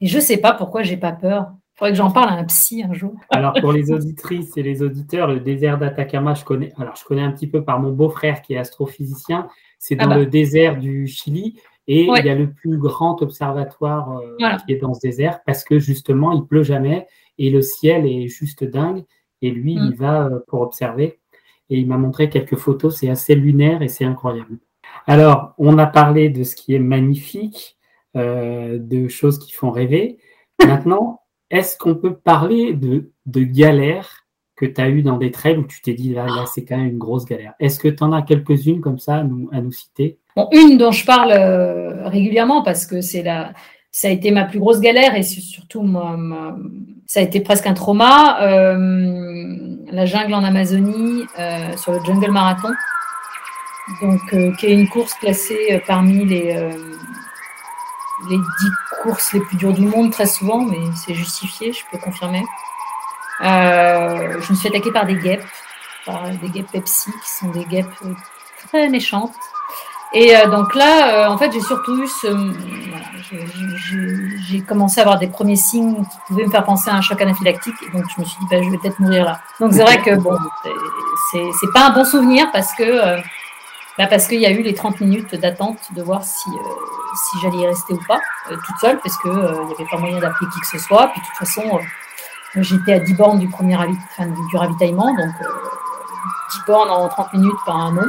Et 0.00 0.06
je 0.06 0.16
ne 0.16 0.22
sais 0.22 0.38
pas 0.38 0.52
pourquoi 0.52 0.82
j'ai 0.82 0.96
pas 0.96 1.12
peur. 1.12 1.52
Il 1.74 1.78
faudrait 1.78 1.90
que 1.90 1.98
j'en 1.98 2.12
parle 2.12 2.28
à 2.28 2.34
un 2.34 2.44
psy 2.44 2.84
un 2.88 2.92
jour. 2.92 3.14
Alors, 3.30 3.52
pour 3.60 3.72
les 3.72 3.90
auditrices 3.92 4.56
et 4.56 4.62
les 4.62 4.82
auditeurs, 4.82 5.26
le 5.26 5.40
désert 5.40 5.76
d'Atacama, 5.76 6.34
je 6.34 6.44
connais, 6.44 6.72
alors, 6.78 6.94
je 6.94 7.04
connais 7.04 7.22
un 7.22 7.32
petit 7.32 7.48
peu 7.48 7.64
par 7.64 7.80
mon 7.80 7.90
beau-frère 7.90 8.42
qui 8.42 8.54
est 8.54 8.58
astrophysicien. 8.58 9.48
C'est 9.80 9.96
ah 9.98 10.04
dans 10.04 10.10
bah. 10.10 10.18
le 10.18 10.26
désert 10.26 10.78
du 10.78 11.08
Chili. 11.08 11.58
Et 11.88 12.04
il 12.04 12.24
y 12.24 12.30
a 12.30 12.34
le 12.34 12.50
plus 12.50 12.78
grand 12.78 13.20
observatoire 13.22 14.18
euh, 14.18 14.56
qui 14.64 14.72
est 14.72 14.76
dans 14.76 14.94
ce 14.94 15.00
désert 15.00 15.40
parce 15.44 15.64
que 15.64 15.78
justement, 15.78 16.32
il 16.32 16.46
pleut 16.46 16.62
jamais 16.62 17.06
et 17.36 17.50
le 17.50 17.60
ciel 17.60 18.06
est 18.06 18.28
juste 18.28 18.64
dingue. 18.64 19.04
Et 19.42 19.50
lui, 19.50 19.74
il 19.74 19.90
mm. 19.90 19.94
va 19.94 20.26
euh, 20.26 20.38
pour 20.46 20.60
observer. 20.60 21.18
Et 21.70 21.78
il 21.78 21.86
m'a 21.86 21.98
montré 21.98 22.30
quelques 22.30 22.56
photos. 22.56 22.96
C'est 22.96 23.10
assez 23.10 23.34
lunaire 23.34 23.82
et 23.82 23.88
c'est 23.88 24.04
incroyable. 24.04 24.58
Alors, 25.06 25.54
on 25.58 25.76
a 25.78 25.86
parlé 25.86 26.30
de 26.30 26.44
ce 26.44 26.54
qui 26.54 26.74
est 26.74 26.78
magnifique, 26.78 27.76
euh, 28.16 28.78
de 28.78 29.08
choses 29.08 29.38
qui 29.38 29.52
font 29.52 29.70
rêver. 29.70 30.18
Maintenant, 30.64 31.20
est-ce 31.54 31.78
qu'on 31.78 31.94
peut 31.94 32.14
parler 32.14 32.72
de, 32.74 33.12
de 33.26 33.42
galères 33.42 34.24
que 34.56 34.66
tu 34.66 34.80
as 34.80 34.88
eues 34.88 35.02
dans 35.02 35.16
des 35.16 35.30
trails 35.30 35.56
où 35.56 35.64
tu 35.64 35.80
t'es 35.80 35.94
dit 35.94 36.12
là, 36.12 36.26
là 36.26 36.44
c'est 36.52 36.64
quand 36.64 36.76
même 36.76 36.88
une 36.88 36.98
grosse 36.98 37.24
galère? 37.24 37.54
Est-ce 37.60 37.78
que 37.78 37.88
tu 37.88 38.02
en 38.02 38.12
as 38.12 38.22
quelques-unes 38.22 38.80
comme 38.80 38.98
ça 38.98 39.16
à 39.16 39.22
nous, 39.22 39.48
à 39.52 39.60
nous 39.60 39.72
citer? 39.72 40.18
Une 40.52 40.78
dont 40.78 40.90
je 40.90 41.06
parle 41.06 41.30
euh, 41.32 42.08
régulièrement 42.08 42.62
parce 42.62 42.86
que 42.86 43.00
c'est 43.00 43.22
la, 43.22 43.52
ça 43.92 44.08
a 44.08 44.10
été 44.10 44.32
ma 44.32 44.44
plus 44.44 44.58
grosse 44.58 44.80
galère 44.80 45.14
et 45.14 45.22
surtout 45.22 45.88
ça 47.06 47.20
a 47.20 47.22
été 47.22 47.40
presque 47.40 47.66
un 47.66 47.74
trauma. 47.74 48.42
Euh, 48.42 49.76
la 49.92 50.06
jungle 50.06 50.34
en 50.34 50.42
Amazonie 50.42 51.24
euh, 51.38 51.76
sur 51.76 51.92
le 51.92 52.00
Jungle 52.04 52.32
Marathon, 52.32 52.72
donc 54.02 54.56
qui 54.58 54.66
est 54.66 54.72
une 54.72 54.88
course 54.88 55.14
classée 55.14 55.80
parmi 55.86 56.24
les 56.24 56.52
les 58.28 58.38
dix 58.38 58.70
courses 59.02 59.32
les 59.32 59.40
plus 59.40 59.56
dures 59.56 59.72
du 59.72 59.86
monde 59.86 60.10
très 60.12 60.26
souvent, 60.26 60.60
mais 60.60 60.78
c'est 60.94 61.14
justifié, 61.14 61.72
je 61.72 61.80
peux 61.90 61.98
confirmer. 61.98 62.44
Euh, 63.40 64.40
je 64.40 64.52
me 64.52 64.56
suis 64.56 64.68
attaquée 64.68 64.92
par 64.92 65.06
des 65.06 65.16
guêpes, 65.16 65.44
par 66.06 66.28
des 66.30 66.48
guêpes 66.48 66.70
Pepsi, 66.72 67.10
qui 67.10 67.30
sont 67.30 67.48
des 67.48 67.64
guêpes 67.64 67.86
très 68.68 68.88
méchantes. 68.88 69.34
Et 70.12 70.36
euh, 70.36 70.46
donc 70.46 70.74
là, 70.74 71.26
euh, 71.26 71.28
en 71.28 71.36
fait, 71.36 71.52
j'ai 71.52 71.60
surtout 71.60 72.00
eu 72.00 72.06
ce. 72.06 72.52
j'ai 74.48 74.60
commencé 74.60 75.00
à 75.00 75.02
avoir 75.02 75.18
des 75.18 75.26
premiers 75.26 75.56
signes 75.56 75.96
qui 75.96 76.18
pouvaient 76.28 76.46
me 76.46 76.50
faire 76.50 76.64
penser 76.64 76.90
à 76.90 76.94
un 76.94 77.00
choc 77.00 77.20
anaphylactique. 77.20 77.74
Et 77.82 77.90
donc, 77.90 78.04
je 78.14 78.20
me 78.20 78.26
suis 78.26 78.38
dit, 78.38 78.46
bah, 78.48 78.62
je 78.62 78.70
vais 78.70 78.78
peut-être 78.78 79.00
mourir 79.00 79.24
là. 79.24 79.40
Donc, 79.58 79.72
c'est 79.72 79.82
vrai 79.82 80.00
que, 80.00 80.14
bon, 80.14 80.36
c'est 81.32 81.72
pas 81.74 81.88
un 81.88 81.90
bon 81.90 82.04
souvenir 82.04 82.52
parce 82.52 82.72
que 82.74 83.20
bah 83.96 84.06
parce 84.08 84.26
qu'il 84.26 84.40
y 84.40 84.46
a 84.46 84.50
eu 84.50 84.62
les 84.62 84.74
30 84.74 85.00
minutes 85.00 85.34
d'attente 85.36 85.78
de 85.94 86.02
voir 86.02 86.24
si, 86.24 86.48
euh, 86.50 86.62
si 87.14 87.38
j'allais 87.40 87.58
y 87.58 87.66
rester 87.66 87.94
ou 87.94 88.00
pas, 88.06 88.20
euh, 88.50 88.56
toute 88.56 88.78
seule, 88.80 88.98
parce 89.00 89.16
qu'il 89.18 89.30
euh, 89.30 89.64
n'y 89.64 89.74
avait 89.74 89.86
pas 89.90 89.98
moyen 89.98 90.18
d'appeler 90.18 90.50
qui 90.52 90.60
que 90.60 90.66
ce 90.66 90.78
soit. 90.78 91.08
Puis 91.08 91.20
de 91.20 91.26
toute 91.26 91.36
façon, 91.36 91.80
j'étais 92.56 92.94
à 92.94 92.98
10 92.98 93.14
bornes 93.14 93.38
du 93.38 93.48
premier 93.48 93.76
du 94.18 94.56
ravitaillement, 94.56 95.14
donc 95.14 95.34
10 96.52 96.58
bornes 96.66 96.90
en 96.90 97.08
30 97.08 97.32
minutes, 97.34 97.56
pas 97.66 97.72
un 97.72 97.92
nom, 97.92 98.06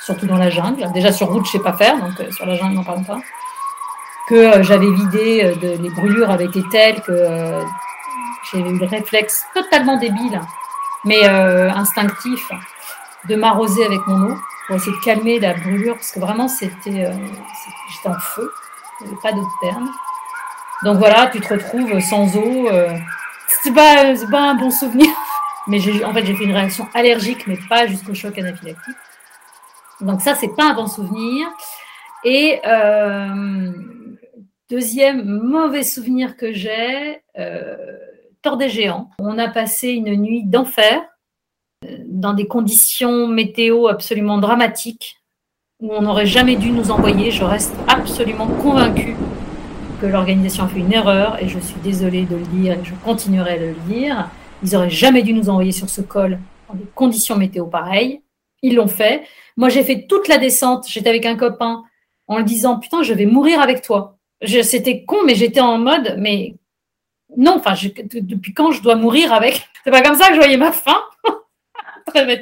surtout 0.00 0.26
dans 0.26 0.38
la 0.38 0.50
jungle. 0.50 0.90
Déjà 0.92 1.12
sur 1.12 1.28
route, 1.28 1.46
je 1.46 1.52
sais 1.52 1.58
pas 1.58 1.72
faire, 1.72 1.98
donc 1.98 2.12
sur 2.32 2.46
la 2.46 2.56
jungle, 2.56 2.74
n'en 2.74 2.84
parle 2.84 3.04
pas. 3.04 3.18
Que 4.28 4.62
j'avais 4.62 4.90
vidé, 4.90 5.54
les 5.60 5.90
brûlures 5.90 6.30
avaient 6.30 6.46
été 6.46 6.62
telles 6.70 7.02
que 7.02 7.62
j'avais 8.50 8.70
eu 8.70 8.78
le 8.78 8.86
réflexe 8.86 9.44
totalement 9.52 9.98
débile, 9.98 10.40
mais 11.04 11.26
instinctif 11.26 12.50
de 13.28 13.36
m'arroser 13.36 13.84
avec 13.84 14.00
mon 14.06 14.30
eau 14.30 14.36
pour 14.66 14.76
essayer 14.76 14.92
de 14.92 15.04
calmer 15.04 15.38
la 15.38 15.54
brûlure 15.54 15.94
parce 15.94 16.12
que 16.12 16.20
vraiment 16.20 16.48
c'était 16.48 17.04
euh, 17.04 17.12
j'étais 17.90 18.08
en 18.08 18.18
feu, 18.18 18.50
avait 19.00 19.16
pas 19.22 19.32
d'eau 19.32 19.42
de 19.42 19.68
terme. 19.68 19.90
Donc 20.82 20.98
voilà, 20.98 21.28
tu 21.32 21.40
te 21.40 21.54
retrouves 21.54 21.98
sans 22.00 22.36
eau. 22.36 22.68
Euh, 22.68 22.96
c'est 23.62 23.72
pas, 23.72 24.14
pas 24.30 24.40
un 24.40 24.54
bon 24.54 24.70
souvenir. 24.70 25.08
Mais 25.66 25.78
en 26.04 26.12
fait, 26.12 26.26
j'ai 26.26 26.34
fait 26.34 26.44
une 26.44 26.52
réaction 26.52 26.86
allergique, 26.92 27.46
mais 27.46 27.56
pas 27.70 27.86
jusqu'au 27.86 28.14
choc 28.14 28.36
anaphylactique. 28.38 28.96
Donc 30.02 30.20
ça, 30.20 30.34
c'est 30.34 30.54
pas 30.54 30.64
un 30.64 30.74
bon 30.74 30.86
souvenir. 30.86 31.48
Et 32.22 32.60
euh, 32.66 33.72
deuxième 34.68 35.24
mauvais 35.24 35.82
souvenir 35.82 36.36
que 36.36 36.52
j'ai, 36.52 37.22
euh, 37.38 37.76
tort 38.42 38.58
des 38.58 38.68
géants. 38.68 39.08
On 39.18 39.38
a 39.38 39.48
passé 39.48 39.88
une 39.88 40.14
nuit 40.16 40.44
d'enfer 40.44 41.02
dans 42.06 42.34
des 42.34 42.46
conditions 42.46 43.26
météo 43.28 43.88
absolument 43.88 44.38
dramatiques 44.38 45.16
où 45.80 45.92
on 45.92 46.02
n'aurait 46.02 46.26
jamais 46.26 46.56
dû 46.56 46.70
nous 46.70 46.90
envoyer. 46.90 47.30
Je 47.30 47.44
reste 47.44 47.74
absolument 47.88 48.46
convaincue 48.46 49.16
que 50.00 50.06
l'organisation 50.06 50.64
a 50.64 50.68
fait 50.68 50.80
une 50.80 50.92
erreur 50.92 51.42
et 51.42 51.48
je 51.48 51.58
suis 51.58 51.80
désolée 51.82 52.24
de 52.24 52.36
le 52.36 52.46
dire 52.46 52.72
et 52.74 52.84
je 52.84 52.94
continuerai 53.04 53.58
de 53.58 53.66
le 53.66 53.94
dire. 53.94 54.30
Ils 54.62 54.72
n'auraient 54.72 54.90
jamais 54.90 55.22
dû 55.22 55.34
nous 55.34 55.50
envoyer 55.50 55.72
sur 55.72 55.90
ce 55.90 56.00
col 56.00 56.38
dans 56.68 56.74
des 56.74 56.86
conditions 56.94 57.36
météo 57.36 57.66
pareilles. 57.66 58.22
Ils 58.62 58.76
l'ont 58.76 58.88
fait. 58.88 59.24
Moi, 59.56 59.68
j'ai 59.68 59.84
fait 59.84 60.06
toute 60.06 60.28
la 60.28 60.38
descente. 60.38 60.86
J'étais 60.88 61.10
avec 61.10 61.26
un 61.26 61.36
copain 61.36 61.82
en 62.28 62.38
le 62.38 62.44
disant 62.44 62.78
Putain, 62.78 63.02
je 63.02 63.12
vais 63.12 63.26
mourir 63.26 63.60
avec 63.60 63.82
toi. 63.82 64.16
C'était 64.62 65.04
con, 65.04 65.18
mais 65.26 65.34
j'étais 65.34 65.60
en 65.60 65.78
mode 65.78 66.16
Mais 66.18 66.54
non, 67.36 67.56
enfin, 67.56 67.74
depuis 68.14 68.54
quand 68.54 68.70
je 68.70 68.82
dois 68.82 68.96
mourir 68.96 69.32
avec? 69.32 69.66
C'est 69.84 69.90
pas 69.90 70.02
comme 70.02 70.16
ça 70.16 70.28
que 70.28 70.34
je 70.34 70.38
voyais 70.38 70.56
ma 70.56 70.72
fin, 70.72 71.02
très. 72.14 72.40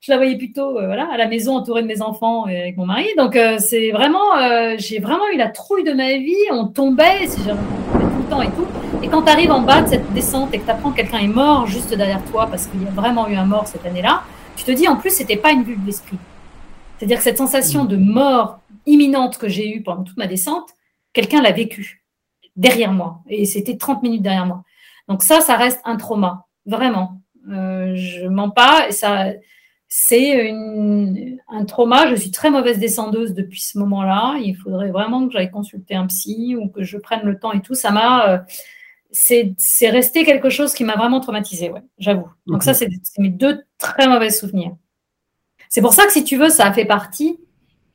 Je 0.00 0.12
la 0.12 0.18
voyais 0.18 0.36
plutôt 0.36 0.78
euh, 0.78 0.86
voilà, 0.86 1.08
à 1.10 1.16
la 1.16 1.26
maison 1.26 1.56
entourée 1.56 1.82
de 1.82 1.86
mes 1.86 2.02
enfants 2.02 2.46
et 2.48 2.60
avec 2.60 2.76
mon 2.76 2.86
mari. 2.86 3.08
Donc, 3.16 3.34
euh, 3.34 3.58
c'est 3.58 3.90
vraiment, 3.90 4.36
euh, 4.36 4.74
j'ai 4.78 5.00
vraiment 5.00 5.28
eu 5.32 5.36
la 5.36 5.48
trouille 5.48 5.84
de 5.84 5.92
ma 5.92 6.16
vie. 6.16 6.34
On 6.50 6.66
tombait, 6.66 7.26
tout 7.26 7.40
le 7.44 8.30
temps 8.30 8.42
et 8.42 8.50
tout. 8.50 8.66
Et 9.02 9.08
quand 9.08 9.22
tu 9.22 9.30
arrives 9.30 9.50
en 9.50 9.62
bas 9.62 9.82
de 9.82 9.88
cette 9.88 10.12
descente 10.12 10.54
et 10.54 10.58
que 10.58 10.64
tu 10.64 10.70
apprends 10.70 10.90
que 10.90 10.96
quelqu'un 10.96 11.18
est 11.18 11.28
mort 11.28 11.66
juste 11.66 11.92
derrière 11.94 12.22
toi, 12.30 12.46
parce 12.46 12.66
qu'il 12.66 12.82
y 12.82 12.86
a 12.86 12.90
vraiment 12.90 13.26
eu 13.28 13.34
un 13.34 13.46
mort 13.46 13.66
cette 13.66 13.84
année-là, 13.86 14.22
tu 14.56 14.64
te 14.64 14.70
dis 14.70 14.86
en 14.86 14.96
plus, 14.96 15.10
c'était 15.10 15.36
pas 15.36 15.52
une 15.52 15.64
vue 15.64 15.76
de 15.76 15.86
l'esprit. 15.86 16.18
C'est-à-dire 16.98 17.18
que 17.18 17.24
cette 17.24 17.38
sensation 17.38 17.84
de 17.84 17.96
mort 17.96 18.60
imminente 18.86 19.38
que 19.38 19.48
j'ai 19.48 19.74
eue 19.74 19.82
pendant 19.82 20.04
toute 20.04 20.16
ma 20.16 20.26
descente, 20.26 20.70
quelqu'un 21.12 21.42
l'a 21.42 21.52
vécue 21.52 22.04
derrière 22.54 22.92
moi. 22.92 23.22
Et 23.28 23.44
c'était 23.44 23.76
30 23.76 24.02
minutes 24.02 24.22
derrière 24.22 24.46
moi. 24.46 24.62
Donc 25.08 25.22
ça, 25.22 25.40
ça 25.40 25.56
reste 25.56 25.80
un 25.84 25.96
trauma, 25.96 26.46
vraiment. 26.64 27.20
Euh, 27.50 27.94
je 27.94 28.26
mens 28.26 28.50
pas. 28.50 28.90
Ça, 28.90 29.32
c'est 29.88 30.50
un 30.50 31.64
trauma. 31.64 32.08
Je 32.08 32.16
suis 32.16 32.30
très 32.30 32.50
mauvaise 32.50 32.78
descendeuse 32.78 33.34
depuis 33.34 33.60
ce 33.60 33.78
moment-là. 33.78 34.36
Il 34.40 34.56
faudrait 34.56 34.90
vraiment 34.90 35.26
que 35.26 35.32
j'aille 35.32 35.50
consulter 35.50 35.94
un 35.94 36.06
psy 36.06 36.56
ou 36.56 36.68
que 36.68 36.82
je 36.82 36.98
prenne 36.98 37.22
le 37.22 37.38
temps 37.38 37.52
et 37.52 37.60
tout. 37.60 37.74
Ça 37.74 37.90
m'a, 37.90 38.28
euh, 38.28 38.38
c'est, 39.10 39.54
resté 39.88 40.24
quelque 40.24 40.50
chose 40.50 40.74
qui 40.74 40.84
m'a 40.84 40.96
vraiment 40.96 41.20
traumatisée, 41.20 41.70
ouais, 41.70 41.82
j'avoue. 41.98 42.28
Donc 42.46 42.62
ça, 42.62 42.74
c'est, 42.74 42.88
mes 43.18 43.28
deux 43.28 43.64
très 43.78 44.08
mauvais 44.08 44.30
souvenirs. 44.30 44.76
C'est 45.68 45.80
pour 45.80 45.94
ça 45.94 46.06
que 46.06 46.12
si 46.12 46.24
tu 46.24 46.36
veux, 46.36 46.48
ça 46.48 46.66
a 46.66 46.72
fait 46.72 46.84
partie. 46.84 47.38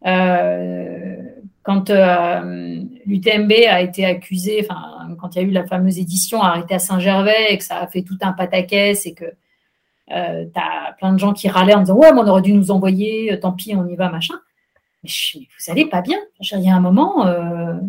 Euh, 0.06 1.18
quand 1.64 1.90
euh, 1.90 2.82
l'UTMB 3.06 3.52
a 3.70 3.82
été 3.82 4.06
accusé, 4.06 4.66
enfin, 4.68 5.16
quand 5.20 5.36
il 5.36 5.42
y 5.42 5.46
a 5.46 5.48
eu 5.48 5.52
la 5.52 5.66
fameuse 5.66 6.00
édition 6.00 6.42
arrêtée 6.42 6.74
à 6.74 6.80
Saint-Gervais 6.80 7.54
et 7.54 7.58
que 7.58 7.64
ça 7.64 7.78
a 7.78 7.88
fait 7.88 8.02
tout 8.02 8.18
un 8.22 8.34
pataquès 8.34 9.06
et 9.06 9.14
que 9.14 9.26
euh, 10.12 10.46
tu 10.52 10.60
as 10.60 10.94
plein 10.94 11.14
de 11.14 11.20
gens 11.20 11.34
qui 11.34 11.48
râlaient 11.48 11.76
en 11.76 11.82
disant 11.82 11.96
Ouais, 11.96 12.10
on 12.14 12.28
aurait 12.28 12.42
dû 12.42 12.54
nous 12.54 12.72
envoyer, 12.72 13.34
euh, 13.34 13.40
tant 13.40 13.52
pis, 13.52 13.76
on 13.76 13.88
y 13.88 13.96
va, 13.96 14.10
machin. 14.10 14.36
Mais 15.04 15.10
je, 15.10 15.38
vous 15.38 15.72
allez 15.72 15.86
pas 15.86 16.02
bien. 16.02 16.18
Il 16.40 16.62
y 16.62 16.70
a 16.70 16.76
un 16.76 16.80
moment, 16.80 17.26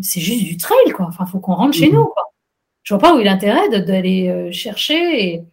c'est 0.01 0.21
juste 0.21 0.45
du 0.45 0.57
trail, 0.57 0.93
quoi. 0.95 1.07
Enfin, 1.07 1.27
faut 1.27 1.41
qu'on 1.41 1.55
rentre 1.55 1.77
chez 1.77 1.89
mhm. 1.89 1.95
nous, 1.95 2.05
quoi. 2.07 2.33
Je 2.83 2.95
vois 2.95 3.01
pas 3.01 3.15
où 3.15 3.21
est 3.21 3.25
l'intérêt 3.25 3.69
d'aller 3.69 4.51
chercher 4.51 5.35
et, 5.35 5.45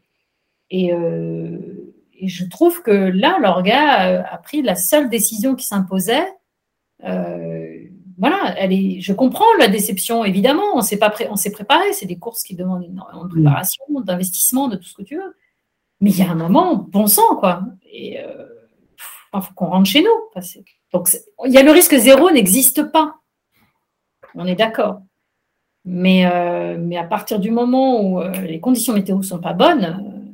et, 0.71 0.87
et, 0.87 2.27
je 2.27 2.45
trouve 2.45 2.81
que 2.81 2.91
là, 2.91 3.37
l'orga 3.41 4.23
a 4.23 4.37
pris 4.37 4.61
la 4.61 4.75
seule 4.75 5.09
décision 5.09 5.55
qui 5.55 5.65
s'imposait. 5.65 6.27
Euh, 7.05 7.58
voilà, 8.19 8.53
elle 8.57 8.73
est, 8.73 8.99
je 8.99 9.13
comprends 9.13 9.45
la 9.59 9.69
déception, 9.69 10.25
évidemment, 10.25 10.75
on 10.75 10.81
s'est 10.81 10.99
pas 10.99 11.13
on 11.29 11.37
s'est 11.37 11.51
préparé, 11.51 11.93
c'est 11.93 12.05
des 12.05 12.19
courses 12.19 12.43
qui 12.43 12.53
demandent 12.53 12.83
énormément 12.83 13.23
de 13.23 13.29
préparation, 13.29 13.83
d'investissement, 14.01 14.67
de 14.67 14.75
tout 14.75 14.83
ce 14.83 14.93
que 14.93 15.03
tu 15.03 15.15
veux. 15.15 15.35
Mais 16.01 16.11
il 16.11 16.19
y 16.19 16.21
a 16.21 16.29
un 16.29 16.35
moment, 16.35 16.75
bon 16.75 17.07
sang, 17.07 17.37
quoi. 17.37 17.63
Et 17.89 18.15
il 18.15 18.17
euh, 18.17 19.41
faut 19.41 19.53
qu'on 19.53 19.67
rentre 19.67 19.89
chez 19.89 20.03
nous. 20.03 20.41
donc, 20.93 21.09
il 21.45 21.53
y 21.53 21.57
a 21.57 21.63
le 21.63 21.71
risque 21.71 21.95
zéro 21.95 22.29
n'existe 22.29 22.91
pas. 22.91 23.15
On 24.35 24.45
est 24.45 24.55
d'accord. 24.55 25.01
Mais, 25.85 26.25
euh, 26.25 26.77
mais 26.77 26.97
à 26.97 27.05
partir 27.05 27.39
du 27.39 27.51
moment 27.51 28.01
où 28.01 28.21
euh, 28.21 28.31
les 28.41 28.59
conditions 28.59 28.93
météo 28.93 29.17
ne 29.17 29.23
sont 29.23 29.39
pas 29.39 29.53
bonnes, 29.53 30.27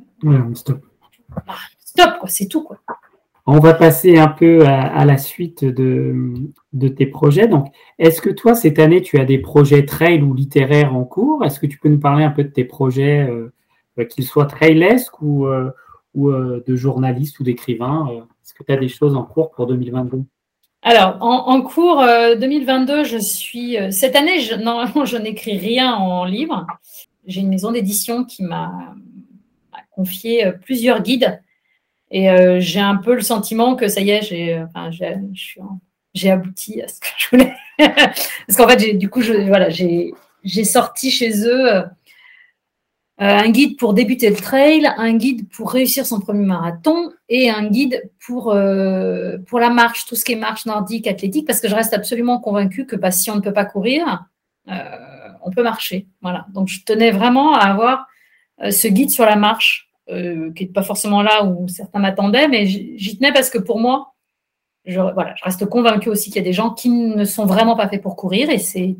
stop. 0.54 0.84
Bah, 1.46 1.54
stop, 1.78 2.18
quoi, 2.18 2.28
c'est 2.28 2.46
tout, 2.46 2.64
quoi. 2.64 2.78
On 3.48 3.60
va 3.60 3.74
passer 3.74 4.18
un 4.18 4.26
peu 4.26 4.66
à, 4.66 5.04
la 5.04 5.18
suite 5.18 5.64
de, 5.64 6.88
tes 6.88 7.06
projets. 7.06 7.46
Donc, 7.46 7.68
est-ce 7.96 8.20
que 8.20 8.30
toi, 8.30 8.56
cette 8.56 8.80
année, 8.80 9.02
tu 9.02 9.20
as 9.20 9.24
des 9.24 9.38
projets 9.38 9.84
trail 9.84 10.20
ou 10.20 10.34
littéraires 10.34 10.96
en 10.96 11.04
cours? 11.04 11.44
Est-ce 11.44 11.60
que 11.60 11.66
tu 11.66 11.78
peux 11.78 11.88
nous 11.88 12.00
parler 12.00 12.24
un 12.24 12.32
peu 12.32 12.42
de 12.42 12.48
tes 12.48 12.64
projets, 12.64 13.22
euh, 13.22 13.52
euh, 14.00 14.04
qu'ils 14.04 14.24
soient 14.24 14.46
trailesques 14.46 15.22
ou, 15.22 15.46
euh, 15.46 15.70
ou 16.14 16.32
de 16.32 16.74
journaliste 16.74 17.38
ou 17.38 17.44
d'écrivain 17.44 18.08
Est-ce 18.42 18.52
que 18.52 18.64
tu 18.64 18.72
as 18.72 18.78
des 18.78 18.88
choses 18.88 19.14
en 19.14 19.22
cours 19.22 19.52
pour 19.52 19.66
2022 19.68 20.22
alors, 20.82 21.16
en, 21.20 21.62
cours 21.62 22.04
2022, 22.38 23.02
je 23.02 23.18
suis. 23.18 23.76
cette 23.90 24.14
année, 24.14 24.38
normalement, 24.62 25.04
je 25.04 25.16
n'écris 25.16 25.58
rien 25.58 25.92
en 25.94 26.24
livre. 26.24 26.64
J'ai 27.26 27.40
une 27.40 27.48
maison 27.48 27.72
d'édition 27.72 28.24
qui 28.24 28.44
m'a 28.44 28.94
confié 29.90 30.52
plusieurs 30.62 31.02
guides 31.02 31.40
et 32.10 32.30
euh, 32.30 32.60
j'ai 32.60 32.80
un 32.80 32.96
peu 32.96 33.14
le 33.14 33.20
sentiment 33.20 33.74
que 33.74 33.88
ça 33.88 34.00
y 34.00 34.10
est, 34.10 34.22
j'ai 34.22 34.62
enfin, 34.62 34.90
j'ai 36.14 36.30
abouti 36.30 36.80
à 36.82 36.88
ce 36.88 37.00
que 37.00 37.06
je 37.18 37.28
voulais. 37.30 37.54
Parce 37.78 38.56
qu'en 38.56 38.68
fait, 38.68 38.94
du 38.94 39.08
coup, 39.10 39.20
voilà, 39.46 39.68
j'ai 39.70 40.64
sorti 40.64 41.10
chez 41.10 41.44
eux 41.46 41.66
euh, 41.68 41.84
un 43.18 43.48
guide 43.48 43.78
pour 43.78 43.94
débuter 43.94 44.30
le 44.30 44.36
trail, 44.36 44.86
un 44.98 45.16
guide 45.16 45.48
pour 45.48 45.72
réussir 45.72 46.06
son 46.06 46.20
premier 46.20 46.44
marathon 46.44 47.10
et 47.28 47.50
un 47.50 47.66
guide 47.66 48.10
pour, 48.24 48.52
euh, 48.52 49.38
pour 49.48 49.58
la 49.58 49.70
marche, 49.70 50.04
tout 50.06 50.14
ce 50.16 50.24
qui 50.24 50.32
est 50.32 50.36
marche 50.36 50.66
nordique, 50.66 51.06
athlétique, 51.06 51.46
parce 51.46 51.60
que 51.60 51.68
je 51.68 51.74
reste 51.74 51.94
absolument 51.94 52.38
convaincue 52.38 52.86
que 52.86 52.94
bah, 52.94 53.10
si 53.10 53.30
on 53.30 53.36
ne 53.36 53.40
peut 53.40 53.54
pas 53.54 53.64
courir, 53.64 54.26
on 54.68 55.50
peut 55.50 55.62
marcher. 55.62 56.06
Voilà. 56.22 56.46
Donc, 56.52 56.68
je 56.68 56.82
tenais 56.84 57.10
vraiment 57.10 57.54
à 57.54 57.66
avoir 57.66 58.06
ce 58.70 58.88
guide 58.88 59.10
sur 59.10 59.24
la 59.24 59.36
marche 59.36 59.85
euh, 60.08 60.52
qui 60.52 60.64
n'est 60.64 60.72
pas 60.72 60.82
forcément 60.82 61.22
là 61.22 61.44
où 61.44 61.66
certains 61.68 61.98
m'attendaient, 61.98 62.48
mais 62.48 62.66
j'y 62.66 63.18
tenais 63.18 63.32
parce 63.32 63.50
que 63.50 63.58
pour 63.58 63.80
moi, 63.80 64.14
je, 64.84 65.00
voilà, 65.00 65.34
je 65.36 65.44
reste 65.44 65.66
convaincue 65.66 66.10
aussi 66.10 66.30
qu'il 66.30 66.40
y 66.40 66.44
a 66.44 66.48
des 66.48 66.52
gens 66.52 66.70
qui 66.70 66.90
ne 66.90 67.24
sont 67.24 67.44
vraiment 67.44 67.76
pas 67.76 67.88
faits 67.88 68.02
pour 68.02 68.14
courir 68.14 68.48
et 68.50 68.58
c'est 68.58 68.96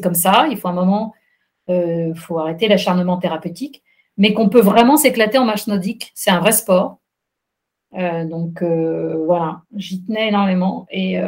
comme 0.00 0.14
ça. 0.14 0.46
Il 0.50 0.56
faut 0.56 0.68
un 0.68 0.72
moment, 0.72 1.14
euh, 1.68 2.14
faut 2.14 2.38
arrêter 2.38 2.68
l'acharnement 2.68 3.16
thérapeutique, 3.16 3.82
mais 4.16 4.34
qu'on 4.34 4.48
peut 4.48 4.60
vraiment 4.60 4.96
s'éclater 4.96 5.38
en 5.38 5.44
marche 5.44 5.66
nordique. 5.66 6.12
C'est 6.14 6.30
un 6.30 6.38
vrai 6.38 6.52
sport. 6.52 7.00
Euh, 7.94 8.24
donc 8.24 8.62
voilà, 8.62 9.62
j'y 9.74 10.04
tenais 10.04 10.28
énormément 10.28 10.86
et 10.90 11.18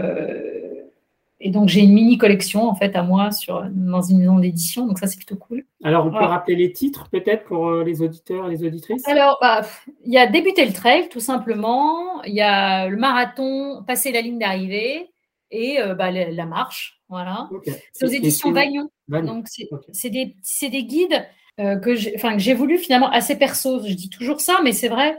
et 1.40 1.50
donc, 1.50 1.68
j'ai 1.68 1.80
une 1.80 1.92
mini 1.92 2.18
collection, 2.18 2.68
en 2.68 2.74
fait, 2.74 2.96
à 2.96 3.02
moi 3.02 3.30
sur, 3.30 3.64
dans 3.70 4.02
une 4.02 4.18
maison 4.18 4.38
d'édition. 4.38 4.86
Donc, 4.86 4.98
ça, 4.98 5.06
c'est 5.06 5.16
plutôt 5.16 5.36
cool. 5.36 5.64
Alors, 5.84 6.06
on 6.06 6.10
peut 6.10 6.16
rappeler 6.16 6.56
les 6.56 6.72
titres, 6.72 7.08
peut-être, 7.10 7.44
pour 7.44 7.68
euh, 7.68 7.84
les 7.84 8.02
auditeurs 8.02 8.48
et 8.48 8.50
les 8.50 8.64
auditrices? 8.64 9.06
Alors, 9.06 9.38
bah, 9.40 9.62
il 10.04 10.12
y 10.12 10.18
a 10.18 10.26
Débuter 10.26 10.66
le 10.66 10.72
trail, 10.72 11.08
tout 11.08 11.20
simplement. 11.20 12.22
Il 12.24 12.34
y 12.34 12.40
a 12.40 12.88
le 12.88 12.96
marathon, 12.96 13.84
Passer 13.86 14.10
la 14.10 14.20
ligne 14.20 14.38
d'arrivée 14.38 15.10
et 15.52 15.80
euh, 15.80 15.94
bah, 15.94 16.10
la, 16.10 16.46
marche. 16.46 17.00
Voilà. 17.08 17.48
C'est 17.92 18.04
aux 18.04 18.08
éditions 18.08 18.50
Vaillon. 18.50 18.90
Donc, 19.08 19.46
c'est 19.92 20.10
des, 20.10 20.34
des, 20.62 20.84
guides 20.84 21.24
euh, 21.60 21.76
que 21.76 21.94
j'ai 21.94 22.54
voulu 22.54 22.78
finalement 22.78 23.10
assez 23.10 23.36
perso. 23.36 23.80
Je 23.86 23.94
dis 23.94 24.10
toujours 24.10 24.40
ça, 24.40 24.58
mais 24.64 24.72
c'est 24.72 24.88
vrai 24.88 25.16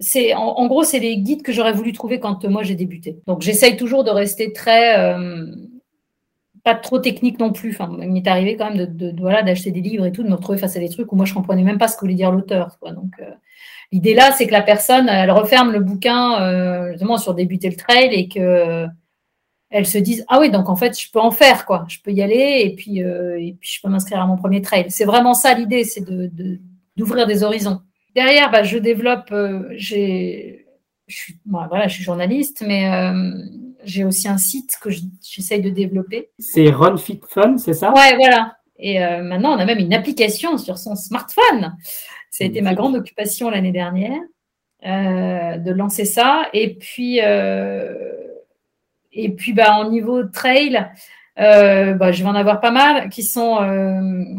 c'est 0.00 0.34
en, 0.34 0.66
gros, 0.66 0.84
c'est 0.84 0.98
les 0.98 1.18
guides 1.18 1.42
que 1.42 1.52
j'aurais 1.52 1.72
voulu 1.72 1.92
trouver 1.92 2.20
quand 2.20 2.44
moi 2.44 2.62
j'ai 2.62 2.74
débuté. 2.74 3.18
Donc 3.26 3.42
j'essaye 3.42 3.76
toujours 3.76 4.04
de 4.04 4.10
rester 4.10 4.52
très 4.52 4.98
euh, 4.98 5.46
pas 6.64 6.74
trop 6.74 6.98
technique 6.98 7.38
non 7.38 7.52
plus. 7.52 7.70
Enfin, 7.70 7.96
il 8.00 8.10
m'est 8.12 8.26
arrivé 8.26 8.56
quand 8.56 8.72
même 8.72 8.86
de, 8.86 9.14
voilà 9.20 9.42
d'acheter 9.42 9.70
des 9.70 9.80
livres 9.80 10.06
et 10.06 10.12
tout, 10.12 10.22
de 10.22 10.28
me 10.28 10.34
retrouver 10.34 10.58
face 10.58 10.76
à 10.76 10.80
des 10.80 10.88
trucs 10.88 11.10
où 11.12 11.16
moi 11.16 11.24
je 11.24 11.34
comprenais 11.34 11.62
même 11.62 11.78
pas 11.78 11.88
ce 11.88 11.96
que 11.96 12.02
voulait 12.02 12.14
dire 12.14 12.30
l'auteur. 12.30 12.78
Donc 12.82 13.12
euh, 13.20 13.30
l'idée 13.92 14.14
là, 14.14 14.32
c'est 14.32 14.46
que 14.46 14.52
la 14.52 14.62
personne 14.62 15.08
elle 15.08 15.30
referme 15.30 15.72
le 15.72 15.80
bouquin 15.80 16.40
euh, 16.42 16.92
justement 16.92 17.18
sur 17.18 17.34
débuter 17.34 17.68
le 17.70 17.76
trail 17.76 18.10
et 18.12 18.28
que 18.28 18.86
elle 19.70 19.86
se 19.86 19.98
dise 19.98 20.24
ah 20.28 20.40
oui 20.40 20.50
donc 20.50 20.70
en 20.70 20.76
fait 20.76 20.98
je 20.98 21.10
peux 21.10 21.20
en 21.20 21.30
faire 21.30 21.66
quoi, 21.66 21.84
je 21.88 21.98
peux 22.02 22.10
y 22.10 22.22
aller 22.22 22.62
et 22.64 22.74
puis 22.74 23.00
je 23.00 23.80
peux 23.82 23.88
m'inscrire 23.88 24.20
à 24.20 24.26
mon 24.26 24.36
premier 24.36 24.62
trail. 24.62 24.86
C'est 24.90 25.04
vraiment 25.04 25.34
ça 25.34 25.54
l'idée, 25.54 25.84
c'est 25.84 26.04
d'ouvrir 26.96 27.26
des 27.26 27.42
horizons. 27.42 27.80
Derrière, 28.14 28.50
bah, 28.50 28.62
je 28.62 28.78
développe, 28.78 29.30
euh, 29.32 29.68
j'ai, 29.72 30.66
je 31.06 31.16
suis, 31.16 31.38
voilà, 31.46 31.88
je 31.88 31.94
suis 31.94 32.04
journaliste, 32.04 32.64
mais 32.66 32.90
euh, 32.90 33.32
j'ai 33.84 34.04
aussi 34.04 34.28
un 34.28 34.38
site 34.38 34.78
que 34.80 34.90
j'essaye 35.22 35.60
de 35.60 35.70
développer. 35.70 36.30
C'est 36.38 36.70
Run 36.70 36.96
Fit 36.96 37.20
Fun, 37.28 37.58
c'est 37.58 37.74
ça? 37.74 37.92
Ouais, 37.92 38.16
voilà. 38.16 38.56
Et 38.78 39.04
euh, 39.04 39.22
maintenant, 39.22 39.54
on 39.54 39.58
a 39.58 39.64
même 39.64 39.78
une 39.78 39.94
application 39.94 40.56
sur 40.56 40.78
son 40.78 40.94
smartphone. 40.94 41.76
Ça 42.30 42.44
a 42.44 42.46
été 42.46 42.60
ma 42.60 42.74
grande 42.74 42.96
occupation 42.96 43.50
l'année 43.50 43.72
dernière 43.72 44.20
de 44.82 45.72
lancer 45.72 46.04
ça. 46.04 46.48
Et 46.52 46.76
puis, 46.76 47.18
et 47.18 47.98
puis, 49.30 49.52
bah, 49.52 49.74
en 49.74 49.90
niveau 49.90 50.22
trail, 50.22 50.88
bah, 51.36 52.12
je 52.12 52.22
vais 52.22 52.28
en 52.28 52.36
avoir 52.36 52.60
pas 52.60 52.70
mal 52.70 53.08
qui 53.08 53.24
sont 53.24 53.56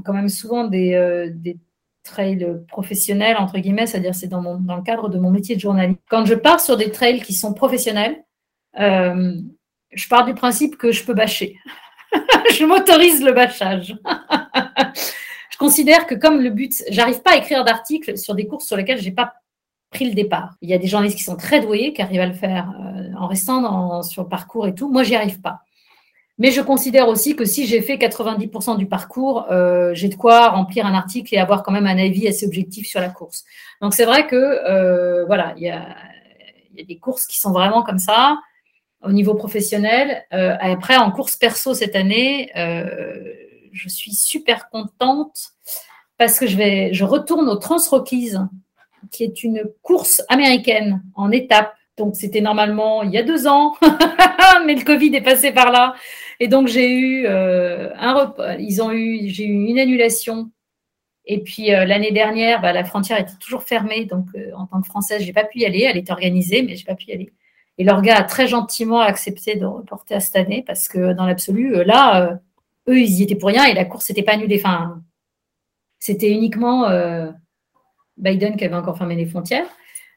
quand 0.05 0.13
même 0.13 0.29
souvent 0.29 0.65
des, 0.65 1.33
des 1.35 1.57
trail 2.09 2.45
professionnel, 2.67 3.37
entre 3.37 3.57
guillemets, 3.57 3.87
c'est-à-dire 3.87 4.15
c'est 4.15 4.27
dans, 4.27 4.41
le 4.41 4.83
cadre 4.83 5.09
de 5.09 5.17
mon 5.19 5.29
métier 5.29 5.55
de 5.55 5.61
journaliste. 5.61 5.99
Quand 6.09 6.25
je 6.25 6.33
pars 6.33 6.59
sur 6.59 6.77
des 6.77 6.91
trails 6.91 7.21
qui 7.21 7.33
sont 7.33 7.53
professionnels, 7.53 8.23
euh, 8.79 9.33
je 9.91 10.07
pars 10.07 10.25
du 10.25 10.33
principe 10.33 10.77
que 10.77 10.91
je 10.91 11.03
peux 11.03 11.13
bâcher. 11.13 11.55
je 12.57 12.65
m'autorise 12.65 13.23
le 13.23 13.33
bâchage. 13.33 13.95
je 15.51 15.57
considère 15.57 16.07
que 16.07 16.15
comme 16.15 16.41
le 16.41 16.49
but, 16.49 16.83
j'arrive 16.89 17.21
pas 17.21 17.31
à 17.31 17.37
écrire 17.37 17.63
d'articles 17.63 18.17
sur 18.17 18.35
des 18.35 18.47
courses 18.47 18.65
sur 18.65 18.77
lesquelles 18.77 19.01
j'ai 19.01 19.11
pas 19.11 19.33
pris 19.91 20.05
le 20.05 20.13
départ. 20.13 20.55
Il 20.61 20.69
y 20.69 20.73
a 20.73 20.77
des 20.77 20.87
journalistes 20.87 21.17
qui 21.17 21.23
sont 21.23 21.37
très 21.37 21.61
doués, 21.61 21.93
qui 21.93 22.01
arrivent 22.01 22.21
à 22.21 22.27
le 22.27 22.33
faire 22.33 22.71
euh, 22.79 23.11
en 23.17 23.27
restant 23.27 24.03
sur 24.03 24.23
le 24.23 24.29
parcours 24.29 24.67
et 24.67 24.75
tout. 24.75 24.91
Moi, 24.91 25.03
j'y 25.03 25.15
arrive 25.15 25.41
pas. 25.41 25.61
Mais 26.39 26.51
je 26.51 26.61
considère 26.61 27.09
aussi 27.09 27.35
que 27.35 27.43
si 27.43 27.67
j'ai 27.67 27.81
fait 27.81 27.97
90% 27.97 28.77
du 28.77 28.87
parcours, 28.87 29.45
euh, 29.51 29.93
j'ai 29.93 30.07
de 30.07 30.15
quoi 30.15 30.47
remplir 30.49 30.85
un 30.85 30.93
article 30.93 31.35
et 31.35 31.37
avoir 31.37 31.63
quand 31.63 31.73
même 31.73 31.85
un 31.85 31.97
avis 31.97 32.29
assez 32.29 32.45
objectif 32.45 32.87
sur 32.87 33.01
la 33.01 33.09
course. 33.09 33.43
Donc 33.81 33.93
c'est 33.93 34.05
vrai 34.05 34.25
que 34.25 34.35
euh, 34.35 35.25
voilà, 35.25 35.53
il 35.57 35.63
y 35.63 35.69
a, 35.69 35.85
des 36.87 36.97
courses 36.97 37.25
qui 37.25 37.37
sont 37.37 37.51
vraiment 37.51 37.83
comme 37.83 37.99
ça 37.99 38.39
au 39.03 39.11
niveau 39.11 39.33
professionnel. 39.33 40.23
Euh, 40.31 40.55
après, 40.61 40.95
en 40.95 41.11
course 41.11 41.35
perso 41.35 41.73
cette 41.73 41.95
année, 41.97 42.49
je 42.55 43.89
suis 43.89 44.13
super 44.13 44.69
contente 44.69 45.51
parce 46.17 46.39
que 46.39 46.47
je 46.47 46.55
vais, 46.55 46.93
je 46.93 47.03
retourne 47.03 47.49
au 47.49 47.57
Trans 47.57 47.79
Rockies, 47.89 48.35
qui 49.11 49.25
est 49.25 49.43
une 49.43 49.63
course 49.81 50.21
américaine 50.29 51.03
en 51.15 51.31
étape. 51.31 51.73
Donc 51.99 52.15
c'était 52.15 52.39
normalement 52.39 53.03
il 53.03 53.11
y 53.11 53.17
a 53.17 53.23
deux 53.23 53.45
ans, 53.45 53.75
mais 54.65 54.73
le 54.73 54.85
Covid 54.85 55.13
est 55.15 55.21
passé 55.21 55.51
par 55.51 55.69
là. 55.69 55.95
Et 56.39 56.47
donc 56.47 56.67
j'ai 56.67 56.89
eu 56.89 57.25
euh, 57.27 57.93
un 57.97 58.33
j'ai 58.57 59.45
eu 59.45 59.69
une 59.69 59.77
annulation. 59.77 60.49
Et 61.25 61.43
puis 61.43 61.75
euh, 61.75 61.85
l'année 61.85 62.11
dernière, 62.11 62.61
bah, 62.61 62.71
la 62.71 62.85
frontière 62.85 63.19
était 63.19 63.35
toujours 63.39 63.63
fermée, 63.63 64.05
donc 64.05 64.27
euh, 64.35 64.51
en 64.55 64.65
tant 64.65 64.81
que 64.81 64.87
française, 64.87 65.21
j'ai 65.23 65.33
pas 65.33 65.43
pu 65.43 65.59
y 65.59 65.65
aller. 65.65 65.81
Elle 65.81 65.97
était 65.97 66.13
organisée, 66.13 66.63
mais 66.63 66.77
j'ai 66.77 66.85
pas 66.85 66.95
pu 66.95 67.07
y 67.09 67.13
aller. 67.13 67.33
Et 67.77 67.83
leur 67.83 68.01
gars 68.01 68.17
a 68.17 68.23
très 68.23 68.47
gentiment 68.47 69.01
accepté 69.01 69.57
de 69.57 69.65
reporter 69.65 70.15
à 70.15 70.21
cette 70.21 70.37
année 70.37 70.63
parce 70.65 70.87
que 70.87 71.11
dans 71.11 71.25
l'absolu, 71.25 71.83
là, 71.83 72.39
eux, 72.87 72.99
ils 72.99 73.19
y 73.19 73.23
étaient 73.23 73.35
pour 73.35 73.49
rien 73.49 73.65
et 73.65 73.73
la 73.73 73.85
course 73.85 74.09
n'était 74.09 74.23
pas 74.23 74.33
annulée. 74.33 74.61
Enfin, 74.63 75.01
c'était 75.99 76.31
uniquement 76.31 76.89
Biden 78.17 78.55
qui 78.57 78.65
avait 78.65 78.75
encore 78.75 78.97
fermé 78.97 79.15
les 79.15 79.25
frontières. 79.25 79.67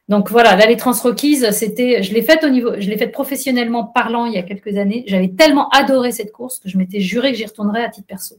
Donc 0.09 0.29
voilà, 0.29 0.55
là 0.55 0.65
les 0.65 0.75
transrockies, 0.75 1.53
c'était, 1.53 2.03
je 2.03 2.13
l'ai 2.13 2.21
faite 2.21 2.43
au 2.43 2.49
niveau, 2.49 2.73
je 2.77 2.89
l'ai 2.89 2.97
faite 2.97 3.13
professionnellement 3.13 3.85
parlant 3.85 4.25
il 4.25 4.33
y 4.33 4.37
a 4.37 4.43
quelques 4.43 4.77
années. 4.77 5.05
J'avais 5.07 5.29
tellement 5.29 5.69
adoré 5.69 6.11
cette 6.11 6.31
course 6.31 6.59
que 6.59 6.67
je 6.67 6.77
m'étais 6.77 6.99
juré 6.99 7.31
que 7.31 7.37
j'y 7.37 7.45
retournerais 7.45 7.83
à 7.83 7.89
titre 7.89 8.07
perso. 8.07 8.35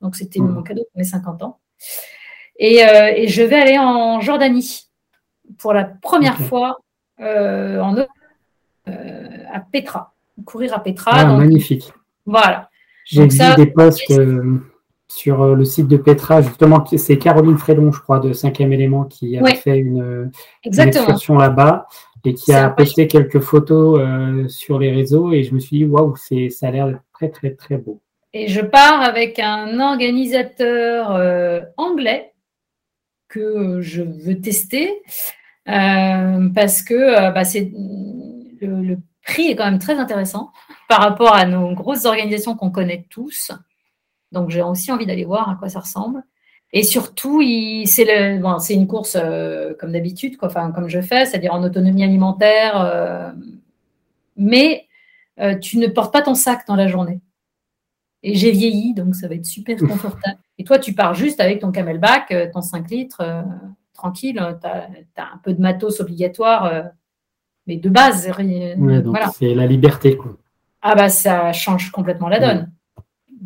Donc 0.00 0.16
c'était 0.16 0.40
mmh. 0.40 0.48
mon 0.48 0.62
cadeau 0.62 0.82
pour 0.82 0.98
mes 0.98 1.04
50 1.04 1.42
ans. 1.42 1.58
Et, 2.58 2.84
euh, 2.84 3.12
et, 3.14 3.28
je 3.28 3.42
vais 3.42 3.56
aller 3.56 3.78
en 3.78 4.20
Jordanie 4.20 4.88
pour 5.58 5.74
la 5.74 5.84
première 5.84 6.38
fois 6.38 6.78
euh, 7.20 7.78
en 7.80 7.96
euh, 7.98 8.04
à 9.52 9.60
Petra, 9.60 10.14
courir 10.44 10.74
à 10.74 10.82
Petra. 10.82 11.12
Ah, 11.14 11.26
magnifique. 11.26 11.92
Voilà. 12.24 12.70
J'ai 13.04 13.26
vu 13.26 13.38
des 13.56 13.66
posts 13.66 14.12
sur 15.08 15.42
euh, 15.42 15.54
le 15.54 15.64
site 15.64 15.88
de 15.88 15.96
Petra, 15.96 16.42
justement, 16.42 16.84
c'est 16.96 17.18
Caroline 17.18 17.58
Frédon, 17.58 17.92
je 17.92 18.00
crois, 18.00 18.18
de 18.18 18.32
5e 18.32 18.72
élément, 18.72 19.04
qui 19.04 19.38
a 19.38 19.44
fait 19.54 19.78
une, 19.78 20.30
excursion 20.64 21.36
là-bas 21.36 21.86
et 22.24 22.34
qui 22.34 22.52
a 22.52 22.70
posté 22.70 23.06
quelques 23.06 23.40
photos 23.40 24.00
euh, 24.00 24.48
sur 24.48 24.78
les 24.78 24.90
réseaux. 24.90 25.32
Et 25.32 25.44
je 25.44 25.54
me 25.54 25.60
suis 25.60 25.78
dit, 25.78 25.84
waouh, 25.84 26.16
ça 26.16 26.66
a 26.66 26.70
l'air 26.70 26.98
très, 27.14 27.28
très, 27.28 27.50
très 27.50 27.76
beau. 27.76 28.00
Et 28.32 28.48
je 28.48 28.60
pars 28.60 29.00
avec 29.00 29.38
un 29.38 29.78
organisateur 29.80 31.12
euh, 31.12 31.60
anglais 31.76 32.32
que 33.28 33.80
je 33.80 34.02
veux 34.02 34.40
tester 34.40 35.02
parce 35.64 36.82
que 36.82 37.32
bah, 37.32 37.44
c'est, 37.44 37.72
le, 38.60 38.82
le 38.82 38.98
prix 39.24 39.48
est 39.48 39.56
quand 39.56 39.64
même 39.64 39.80
très 39.80 39.98
intéressant 39.98 40.52
par 40.88 41.00
rapport 41.00 41.34
à 41.34 41.44
nos 41.44 41.74
grosses 41.74 42.04
organisations 42.04 42.56
qu'on 42.56 42.70
connaît 42.70 43.04
tous. 43.10 43.52
Donc 44.36 44.50
j'ai 44.50 44.60
aussi 44.60 44.92
envie 44.92 45.06
d'aller 45.06 45.24
voir 45.24 45.48
à 45.48 45.54
quoi 45.56 45.70
ça 45.70 45.80
ressemble. 45.80 46.22
Et 46.72 46.82
surtout, 46.82 47.42
c'est 47.86 48.38
bon, 48.38 48.58
une 48.58 48.86
course 48.86 49.16
euh, 49.18 49.72
comme 49.80 49.92
d'habitude, 49.92 50.36
enfin, 50.42 50.72
comme 50.72 50.88
je 50.88 51.00
fais, 51.00 51.24
c'est-à-dire 51.24 51.54
en 51.54 51.62
autonomie 51.62 52.04
alimentaire, 52.04 52.78
euh, 52.78 53.30
mais 54.36 54.86
euh, 55.40 55.56
tu 55.56 55.78
ne 55.78 55.86
portes 55.86 56.12
pas 56.12 56.20
ton 56.20 56.34
sac 56.34 56.66
dans 56.66 56.76
la 56.76 56.86
journée. 56.86 57.20
Et 58.22 58.34
j'ai 58.34 58.50
vieilli, 58.50 58.92
donc 58.92 59.14
ça 59.14 59.26
va 59.26 59.36
être 59.36 59.46
super 59.46 59.78
confortable. 59.78 60.38
Et 60.58 60.64
toi, 60.64 60.78
tu 60.78 60.92
pars 60.92 61.14
juste 61.14 61.40
avec 61.40 61.60
ton 61.60 61.70
camelback, 61.70 62.34
ton 62.52 62.60
5 62.60 62.90
litres, 62.90 63.22
tranquille, 63.94 64.42
tu 64.60 64.66
as, 64.66 64.88
un 65.22 65.38
peu 65.42 65.54
de 65.54 65.60
matos 65.62 66.00
obligatoire, 66.00 66.90
mais 67.66 67.76
de 67.76 67.88
base. 67.88 68.28
voilà. 69.04 69.30
C'est 69.30 69.54
la 69.54 69.66
liberté. 69.66 70.16
Quoi. 70.16 70.36
Ah 70.82 70.94
bah 70.94 71.08
ça 71.08 71.52
change 71.52 71.90
complètement 71.90 72.28
la 72.28 72.38
donne. 72.38 72.72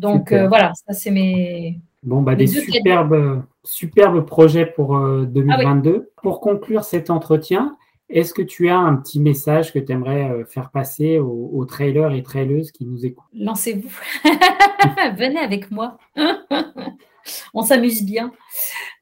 Donc 0.01 0.31
euh, 0.31 0.47
voilà, 0.47 0.73
ça 0.73 0.93
c'est 0.93 1.11
mes. 1.11 1.79
Bon, 2.03 2.23
bah, 2.23 2.33
des 2.33 2.47
superbes, 2.47 3.43
superbes 3.63 4.25
projets 4.25 4.65
pour 4.65 4.99
2022. 4.99 5.89
Euh, 5.89 5.99
ah 6.01 6.21
pour 6.23 6.41
conclure 6.41 6.83
cet 6.83 7.11
entretien, 7.11 7.77
est-ce 8.09 8.33
que 8.33 8.41
tu 8.41 8.67
as 8.69 8.77
un 8.77 8.95
petit 8.95 9.19
message 9.19 9.71
que 9.71 9.77
tu 9.77 9.91
aimerais 9.91 10.31
euh, 10.31 10.45
faire 10.45 10.71
passer 10.71 11.19
aux, 11.19 11.63
trailers 11.65 12.13
et 12.13 12.23
traileuses 12.23 12.71
qui 12.71 12.85
nous 12.85 13.05
écoutent? 13.05 13.29
Lancez-vous. 13.33 13.91
Venez 15.17 15.39
avec 15.39 15.69
moi. 15.69 15.99
On 17.53 17.61
s'amuse 17.61 18.03
bien. 18.03 18.31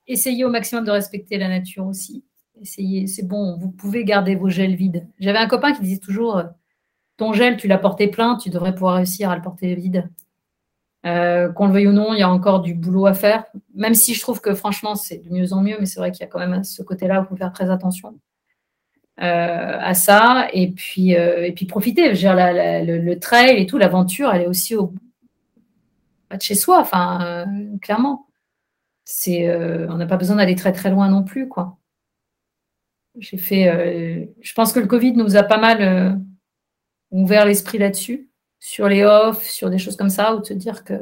Essayez 0.05 0.43
au 0.43 0.49
maximum 0.49 0.83
de 0.83 0.91
respecter 0.91 1.38
la 1.38 1.47
nature 1.47 1.88
aussi. 1.88 2.25
Essayez, 2.62 3.07
c'est 3.07 3.25
bon, 3.25 3.57
vous 3.57 3.71
pouvez 3.71 4.03
garder 4.03 4.35
vos 4.35 4.49
gels 4.49 4.75
vides. 4.75 5.07
J'avais 5.19 5.38
un 5.38 5.47
copain 5.47 5.71
qui 5.71 5.81
disait 5.81 5.99
toujours 5.99 6.43
ton 7.15 7.31
gel, 7.31 7.55
tu 7.55 7.69
l'as 7.69 7.77
porté 7.77 8.09
plein, 8.09 8.35
tu 8.35 8.49
devrais 8.49 8.73
pouvoir 8.73 8.95
réussir 8.95 9.29
à 9.29 9.38
le 9.38 9.41
porter 9.41 9.73
vide. 9.75 10.09
Euh, 11.05 11.49
qu'on 11.53 11.67
le 11.67 11.73
veuille 11.73 11.88
ou 11.88 11.93
non, 11.93 12.13
il 12.13 12.19
y 12.19 12.23
a 12.23 12.29
encore 12.29 12.59
du 12.62 12.73
boulot 12.73 13.05
à 13.05 13.13
faire, 13.13 13.45
même 13.73 13.95
si 13.95 14.13
je 14.13 14.19
trouve 14.19 14.41
que 14.41 14.53
franchement, 14.53 14.95
c'est 14.95 15.19
de 15.19 15.29
mieux 15.29 15.53
en 15.53 15.62
mieux, 15.62 15.77
mais 15.79 15.85
c'est 15.85 15.99
vrai 15.99 16.12
qu'il 16.12 16.21
y 16.21 16.23
a 16.25 16.27
quand 16.27 16.39
même 16.39 16.63
ce 16.65 16.83
côté-là 16.83 17.21
où 17.21 17.23
il 17.23 17.27
faut 17.27 17.35
faire 17.38 17.53
très 17.53 17.69
attention 17.69 18.19
euh, 19.21 19.77
à 19.79 19.93
ça. 19.93 20.49
Et 20.51 20.71
puis, 20.71 21.15
euh, 21.15 21.45
et 21.45 21.53
puis 21.53 21.65
profiter. 21.65 22.15
Je 22.15 22.27
le, 22.27 23.19
trail 23.19 23.62
et 23.62 23.65
tout, 23.65 23.77
l'aventure, 23.77 24.31
elle 24.33 24.41
est 24.41 24.47
aussi 24.47 24.75
au 24.75 24.93
pas 26.27 26.38
de 26.38 26.41
chez 26.41 26.55
soi, 26.55 26.79
enfin, 26.79 27.45
clairement. 27.81 28.27
C'est, 29.05 29.49
on 29.89 29.95
n'a 29.95 30.05
pas 30.05 30.17
besoin 30.17 30.35
d'aller 30.35 30.55
très 30.55 30.73
très 30.73 30.91
loin 30.91 31.09
non 31.09 31.23
plus, 31.23 31.47
quoi. 31.47 31.77
J'ai 33.17 33.38
fait, 33.38 34.29
je 34.41 34.53
pense 34.53 34.71
que 34.73 34.79
le 34.79 34.85
Covid 34.85 35.13
nous 35.13 35.38
a 35.38 35.43
pas 35.43 35.57
mal 35.57 36.21
ouvert 37.09 37.45
l'esprit 37.45 37.79
là-dessus 37.79 38.29
sur 38.60 38.88
les 38.88 39.04
offs, 39.04 39.43
sur 39.43 39.69
des 39.69 39.78
choses 39.78 39.95
comme 39.95 40.10
ça, 40.10 40.36
ou 40.36 40.41
de 40.41 40.45
se 40.45 40.54
dire 40.54 40.84
que 40.84 40.95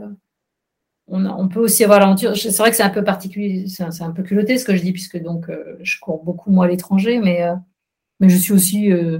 on, 1.09 1.47
peut 1.47 1.61
aussi 1.61 1.83
avoir 1.83 1.99
l'aventure. 1.99 2.35
C'est 2.35 2.55
vrai 2.57 2.69
que 2.69 2.75
c'est 2.75 2.83
un 2.83 2.89
peu 2.89 3.03
particulier, 3.03 3.65
c'est 3.67 3.83
un, 4.01 4.11
peu 4.11 4.23
culotté 4.23 4.57
ce 4.57 4.65
que 4.65 4.75
je 4.75 4.81
dis, 4.81 4.91
puisque 4.91 5.21
donc 5.21 5.49
euh, 5.49 5.77
je 5.81 5.99
cours 5.99 6.23
beaucoup 6.23 6.51
moi 6.51 6.65
à 6.65 6.67
l'étranger, 6.67 7.19
mais, 7.19 7.43
euh, 7.43 7.53
mais 8.19 8.29
je 8.29 8.37
suis 8.37 8.53
aussi 8.53 8.91
euh, 8.91 9.19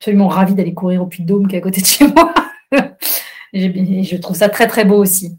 absolument 0.00 0.28
ravie 0.28 0.54
d'aller 0.54 0.74
courir 0.74 1.02
au 1.02 1.06
Puy-de-Dôme 1.06 1.48
qui 1.48 1.56
est 1.56 1.58
à 1.58 1.62
côté 1.62 1.80
de 1.80 1.86
chez 1.86 2.06
moi. 2.08 2.34
et 3.52 4.02
je 4.02 4.16
trouve 4.16 4.36
ça 4.36 4.48
très 4.48 4.66
très 4.66 4.84
beau 4.84 4.98
aussi. 4.98 5.38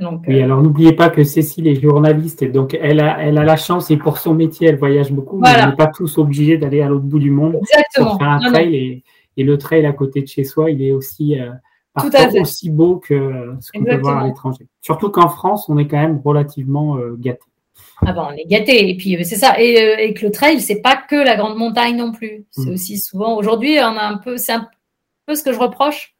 Donc, 0.00 0.24
oui, 0.26 0.42
alors 0.42 0.62
n'oubliez 0.62 0.94
pas 0.94 1.10
que 1.10 1.22
Cécile 1.22 1.68
est 1.68 1.80
journaliste 1.80 2.42
et 2.42 2.48
donc 2.48 2.76
elle 2.80 2.98
a, 2.98 3.22
elle 3.22 3.38
a 3.38 3.44
la 3.44 3.56
chance 3.56 3.90
et 3.90 3.96
pour 3.96 4.18
son 4.18 4.34
métier 4.34 4.68
elle 4.68 4.78
voyage 4.78 5.12
beaucoup, 5.12 5.38
mais 5.38 5.50
on 5.62 5.68
n'est 5.68 5.76
pas 5.76 5.86
tous 5.86 6.18
obligés 6.18 6.58
d'aller 6.58 6.80
à 6.80 6.88
l'autre 6.88 7.04
bout 7.04 7.18
du 7.18 7.30
monde 7.30 7.58
pour 7.94 8.18
faire 8.18 8.28
un 8.28 8.38
trail 8.38 8.74
et, 8.74 9.04
et, 9.36 9.44
le 9.44 9.58
trail 9.58 9.86
à 9.86 9.92
côté 9.92 10.22
de 10.22 10.26
chez 10.26 10.44
soi 10.44 10.70
il 10.70 10.82
est 10.82 10.92
aussi 10.92 11.36
tout 12.00 12.10
aussi 12.40 12.70
beau 12.70 12.96
que 12.96 13.54
ce 13.60 13.70
qu'on 13.72 13.84
peut 13.84 13.96
voir 13.96 14.22
à 14.22 14.26
l'étranger. 14.26 14.66
Surtout 14.80 15.10
qu'en 15.10 15.28
France, 15.28 15.68
on 15.68 15.76
est 15.76 15.86
quand 15.86 16.00
même 16.00 16.20
relativement 16.24 16.96
euh, 16.96 17.16
gâté. 17.18 17.40
Ah 18.04 18.12
bon, 18.12 18.22
on 18.30 18.32
est 18.32 18.46
gâté. 18.46 18.88
Et 18.88 18.96
puis 18.96 19.22
c'est 19.24 19.36
ça. 19.36 19.60
Et, 19.60 19.80
euh, 19.80 19.96
et, 19.98 20.14
que 20.14 20.24
le 20.24 20.32
trail, 20.32 20.60
c'est 20.60 20.80
pas 20.80 20.96
que 20.96 21.16
la 21.16 21.36
grande 21.36 21.56
montagne 21.56 21.96
non 21.96 22.12
plus. 22.12 22.46
C'est 22.50 22.70
mm. 22.70 22.72
aussi 22.74 22.98
souvent. 22.98 23.36
Aujourd'hui, 23.36 23.78
on 23.78 23.96
a 23.96 24.04
un 24.04 24.16
peu. 24.16 24.38
C'est 24.38 24.52
un 24.52 24.68
peu 25.26 25.34
ce 25.34 25.42
que 25.42 25.52
je 25.52 25.58
reproche. 25.58 26.14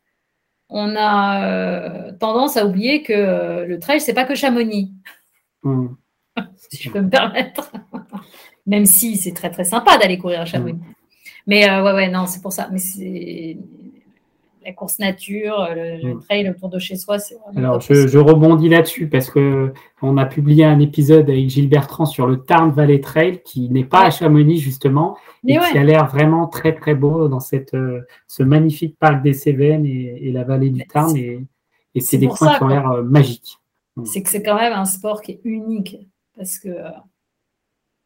On 0.68 0.94
a 0.96 1.44
euh, 1.44 2.12
tendance 2.18 2.56
à 2.56 2.66
oublier 2.66 3.02
que 3.02 3.64
le 3.66 3.78
trail, 3.78 4.00
c'est 4.00 4.14
pas 4.14 4.24
que 4.24 4.34
Chamonix. 4.34 4.92
Mm. 5.62 5.88
si 6.70 6.82
je 6.82 6.90
peux 6.90 7.00
me 7.00 7.10
permettre. 7.10 7.72
Même 8.66 8.86
si 8.86 9.16
c'est 9.16 9.32
très 9.32 9.50
très 9.50 9.64
sympa 9.64 9.98
d'aller 9.98 10.18
courir 10.18 10.42
à 10.42 10.44
Chamonix. 10.44 10.74
Mm. 10.74 10.94
Mais 11.46 11.68
ouais, 11.68 11.92
ouais, 11.92 12.08
non, 12.08 12.26
c'est 12.26 12.40
pour 12.40 12.52
ça. 12.52 12.68
Mais 12.70 12.78
c'est 12.78 13.56
la 14.64 14.72
course 14.72 14.98
nature, 14.98 15.60
euh, 15.60 15.74
le, 15.74 16.14
mm. 16.14 16.20
trail 16.20 16.50
autour 16.50 16.68
de 16.68 16.78
chez 16.78 16.96
soi, 16.96 17.18
c'est 17.18 17.36
Alors, 17.56 17.80
je, 17.80 18.18
rebondis 18.18 18.68
là-dessus 18.68 19.08
parce 19.08 19.30
que 19.30 19.72
on 20.00 20.16
a 20.16 20.26
publié 20.26 20.64
un 20.64 20.80
épisode 20.80 21.28
avec 21.28 21.48
Gilles 21.48 21.68
Bertrand 21.68 22.06
sur 22.06 22.26
le 22.26 22.38
Tarn 22.38 22.70
Valley 22.70 23.00
Trail 23.00 23.42
qui 23.44 23.68
n'est 23.70 23.84
pas 23.84 24.04
à 24.04 24.10
Chamonix 24.10 24.58
justement 24.58 25.16
et 25.46 25.58
qui 25.58 25.78
a 25.78 25.84
l'air 25.84 26.06
vraiment 26.06 26.46
très 26.46 26.74
très 26.74 26.94
beau 26.94 27.28
dans 27.28 27.40
cette, 27.40 27.74
euh, 27.74 28.00
ce 28.26 28.42
magnifique 28.42 28.98
parc 28.98 29.22
des 29.22 29.32
Cévennes 29.32 29.86
et, 29.86 30.30
la 30.32 30.44
vallée 30.44 30.70
du 30.70 30.86
Tarn 30.86 31.16
et, 31.16 31.46
c'est 32.00 32.18
des 32.18 32.28
coins 32.28 32.56
qui 32.56 32.62
ont 32.62 32.68
l'air 32.68 32.90
euh, 32.90 33.02
magiques. 33.02 33.58
Mm. 33.96 34.04
C'est 34.04 34.22
que 34.22 34.30
c'est 34.30 34.42
quand 34.42 34.56
même 34.56 34.72
un 34.72 34.86
sport 34.86 35.22
qui 35.22 35.32
est 35.32 35.40
unique 35.44 35.96
parce 36.36 36.58
que 36.58 36.70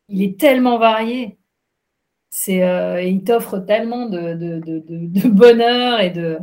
il 0.08 0.22
est 0.22 0.38
tellement 0.38 0.78
varié. 0.78 1.38
C'est, 2.38 2.62
euh, 2.62 3.00
il 3.02 3.24
t'offre 3.24 3.60
tellement 3.60 4.10
de, 4.10 4.34
de, 4.34 4.60
de, 4.60 5.28
bonheur 5.30 6.00
et 6.00 6.10
de. 6.10 6.38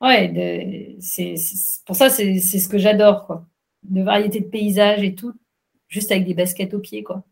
Ouais, 0.00 0.96
c'est, 1.00 1.34
pour 1.84 1.94
ça, 1.94 2.08
c'est, 2.08 2.38
ce 2.38 2.66
que 2.66 2.78
j'adore, 2.78 3.26
quoi. 3.26 3.44
De 3.82 4.02
variété 4.02 4.40
de 4.40 4.46
paysages 4.46 5.02
et 5.02 5.14
tout, 5.14 5.34
juste 5.86 6.10
avec 6.12 6.24
des 6.24 6.32
baskets 6.32 6.72
aux 6.72 6.78
pieds, 6.78 7.02
quoi. 7.02 7.24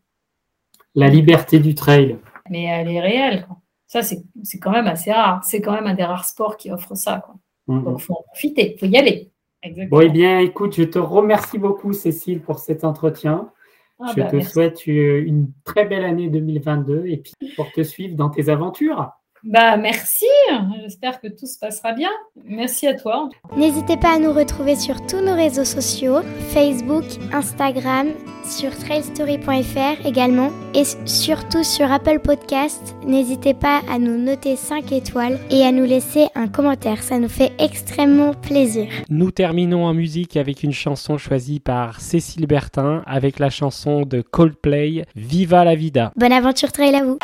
La 0.93 1.07
liberté 1.07 1.57
du 1.57 1.73
trail. 1.73 2.19
Mais 2.51 2.65
elle 2.65 2.91
est 2.91 3.01
réelle, 3.01 3.47
quoi. 3.47 3.57
Ça, 3.87 4.03
c'est, 4.03 4.23
quand 4.61 4.71
même 4.71 4.85
assez 4.85 5.11
rare. 5.11 5.43
C'est 5.43 5.59
quand 5.59 5.73
même 5.73 5.87
un 5.87 5.95
des 5.95 6.03
rares 6.03 6.25
sports 6.25 6.57
qui 6.57 6.69
offre 6.69 6.93
ça, 6.93 7.23
quoi. 7.25 7.33
Mm-hmm. 7.67 7.83
Donc, 7.83 7.99
il 7.99 8.03
faut 8.03 8.13
en 8.13 8.23
profiter, 8.27 8.75
il 8.75 8.79
faut 8.79 8.85
y 8.85 8.95
aller. 8.95 9.31
Bon, 9.89 10.01
eh 10.01 10.09
bien, 10.09 10.37
écoute, 10.37 10.75
je 10.75 10.83
te 10.83 10.99
remercie 10.99 11.57
beaucoup, 11.57 11.93
Cécile, 11.93 12.43
pour 12.43 12.59
cet 12.59 12.83
entretien. 12.83 13.51
Ah, 13.99 14.11
je 14.15 14.21
bah, 14.21 14.29
te 14.29 14.39
souhaite 14.41 14.87
une 14.87 15.51
très 15.63 15.85
belle 15.85 16.03
année 16.03 16.29
2022 16.29 17.05
et 17.07 17.17
puis 17.17 17.33
pour 17.55 17.71
te 17.71 17.81
suivre 17.81 18.15
dans 18.15 18.29
tes 18.29 18.49
aventures. 18.49 19.11
Bah 19.45 19.77
merci, 19.77 20.25
j'espère 20.81 21.21
que 21.21 21.27
tout 21.27 21.45
se 21.45 21.59
passera 21.59 21.93
bien. 21.93 22.09
Merci 22.45 22.87
à 22.87 22.95
toi. 22.95 23.29
N'hésitez 23.55 23.95
pas 23.95 24.15
à 24.15 24.19
nous 24.19 24.33
retrouver 24.33 24.75
sur 24.75 25.05
tous 25.05 25.21
nos 25.21 25.35
réseaux 25.35 25.65
sociaux, 25.65 26.21
Facebook, 26.49 27.03
Instagram, 27.31 28.07
sur 28.43 28.75
trailstory.fr 28.75 30.03
également 30.03 30.49
et 30.73 30.83
surtout 31.05 31.63
sur 31.63 31.91
Apple 31.91 32.19
Podcast. 32.21 32.95
N'hésitez 33.05 33.53
pas 33.53 33.81
à 33.87 33.99
nous 33.99 34.17
noter 34.17 34.55
5 34.55 34.91
étoiles 34.91 35.37
et 35.51 35.63
à 35.63 35.71
nous 35.71 35.85
laisser 35.85 36.25
un 36.33 36.47
commentaire, 36.47 37.03
ça 37.03 37.19
nous 37.19 37.29
fait 37.29 37.51
extrêmement 37.59 38.33
plaisir. 38.33 38.87
Nous 39.09 39.29
terminons 39.29 39.85
en 39.85 39.93
musique 39.93 40.37
avec 40.37 40.63
une 40.63 40.73
chanson 40.73 41.19
choisie 41.19 41.59
par 41.59 42.01
Cécile 42.01 42.47
Bertin 42.47 43.03
avec 43.05 43.37
la 43.37 43.51
chanson 43.51 44.01
de 44.01 44.21
Coldplay 44.21 45.05
Viva 45.15 45.63
la 45.63 45.75
vida. 45.75 46.11
Bonne 46.15 46.33
aventure 46.33 46.71
trail 46.71 46.95
à 46.95 47.03
vous. 47.03 47.19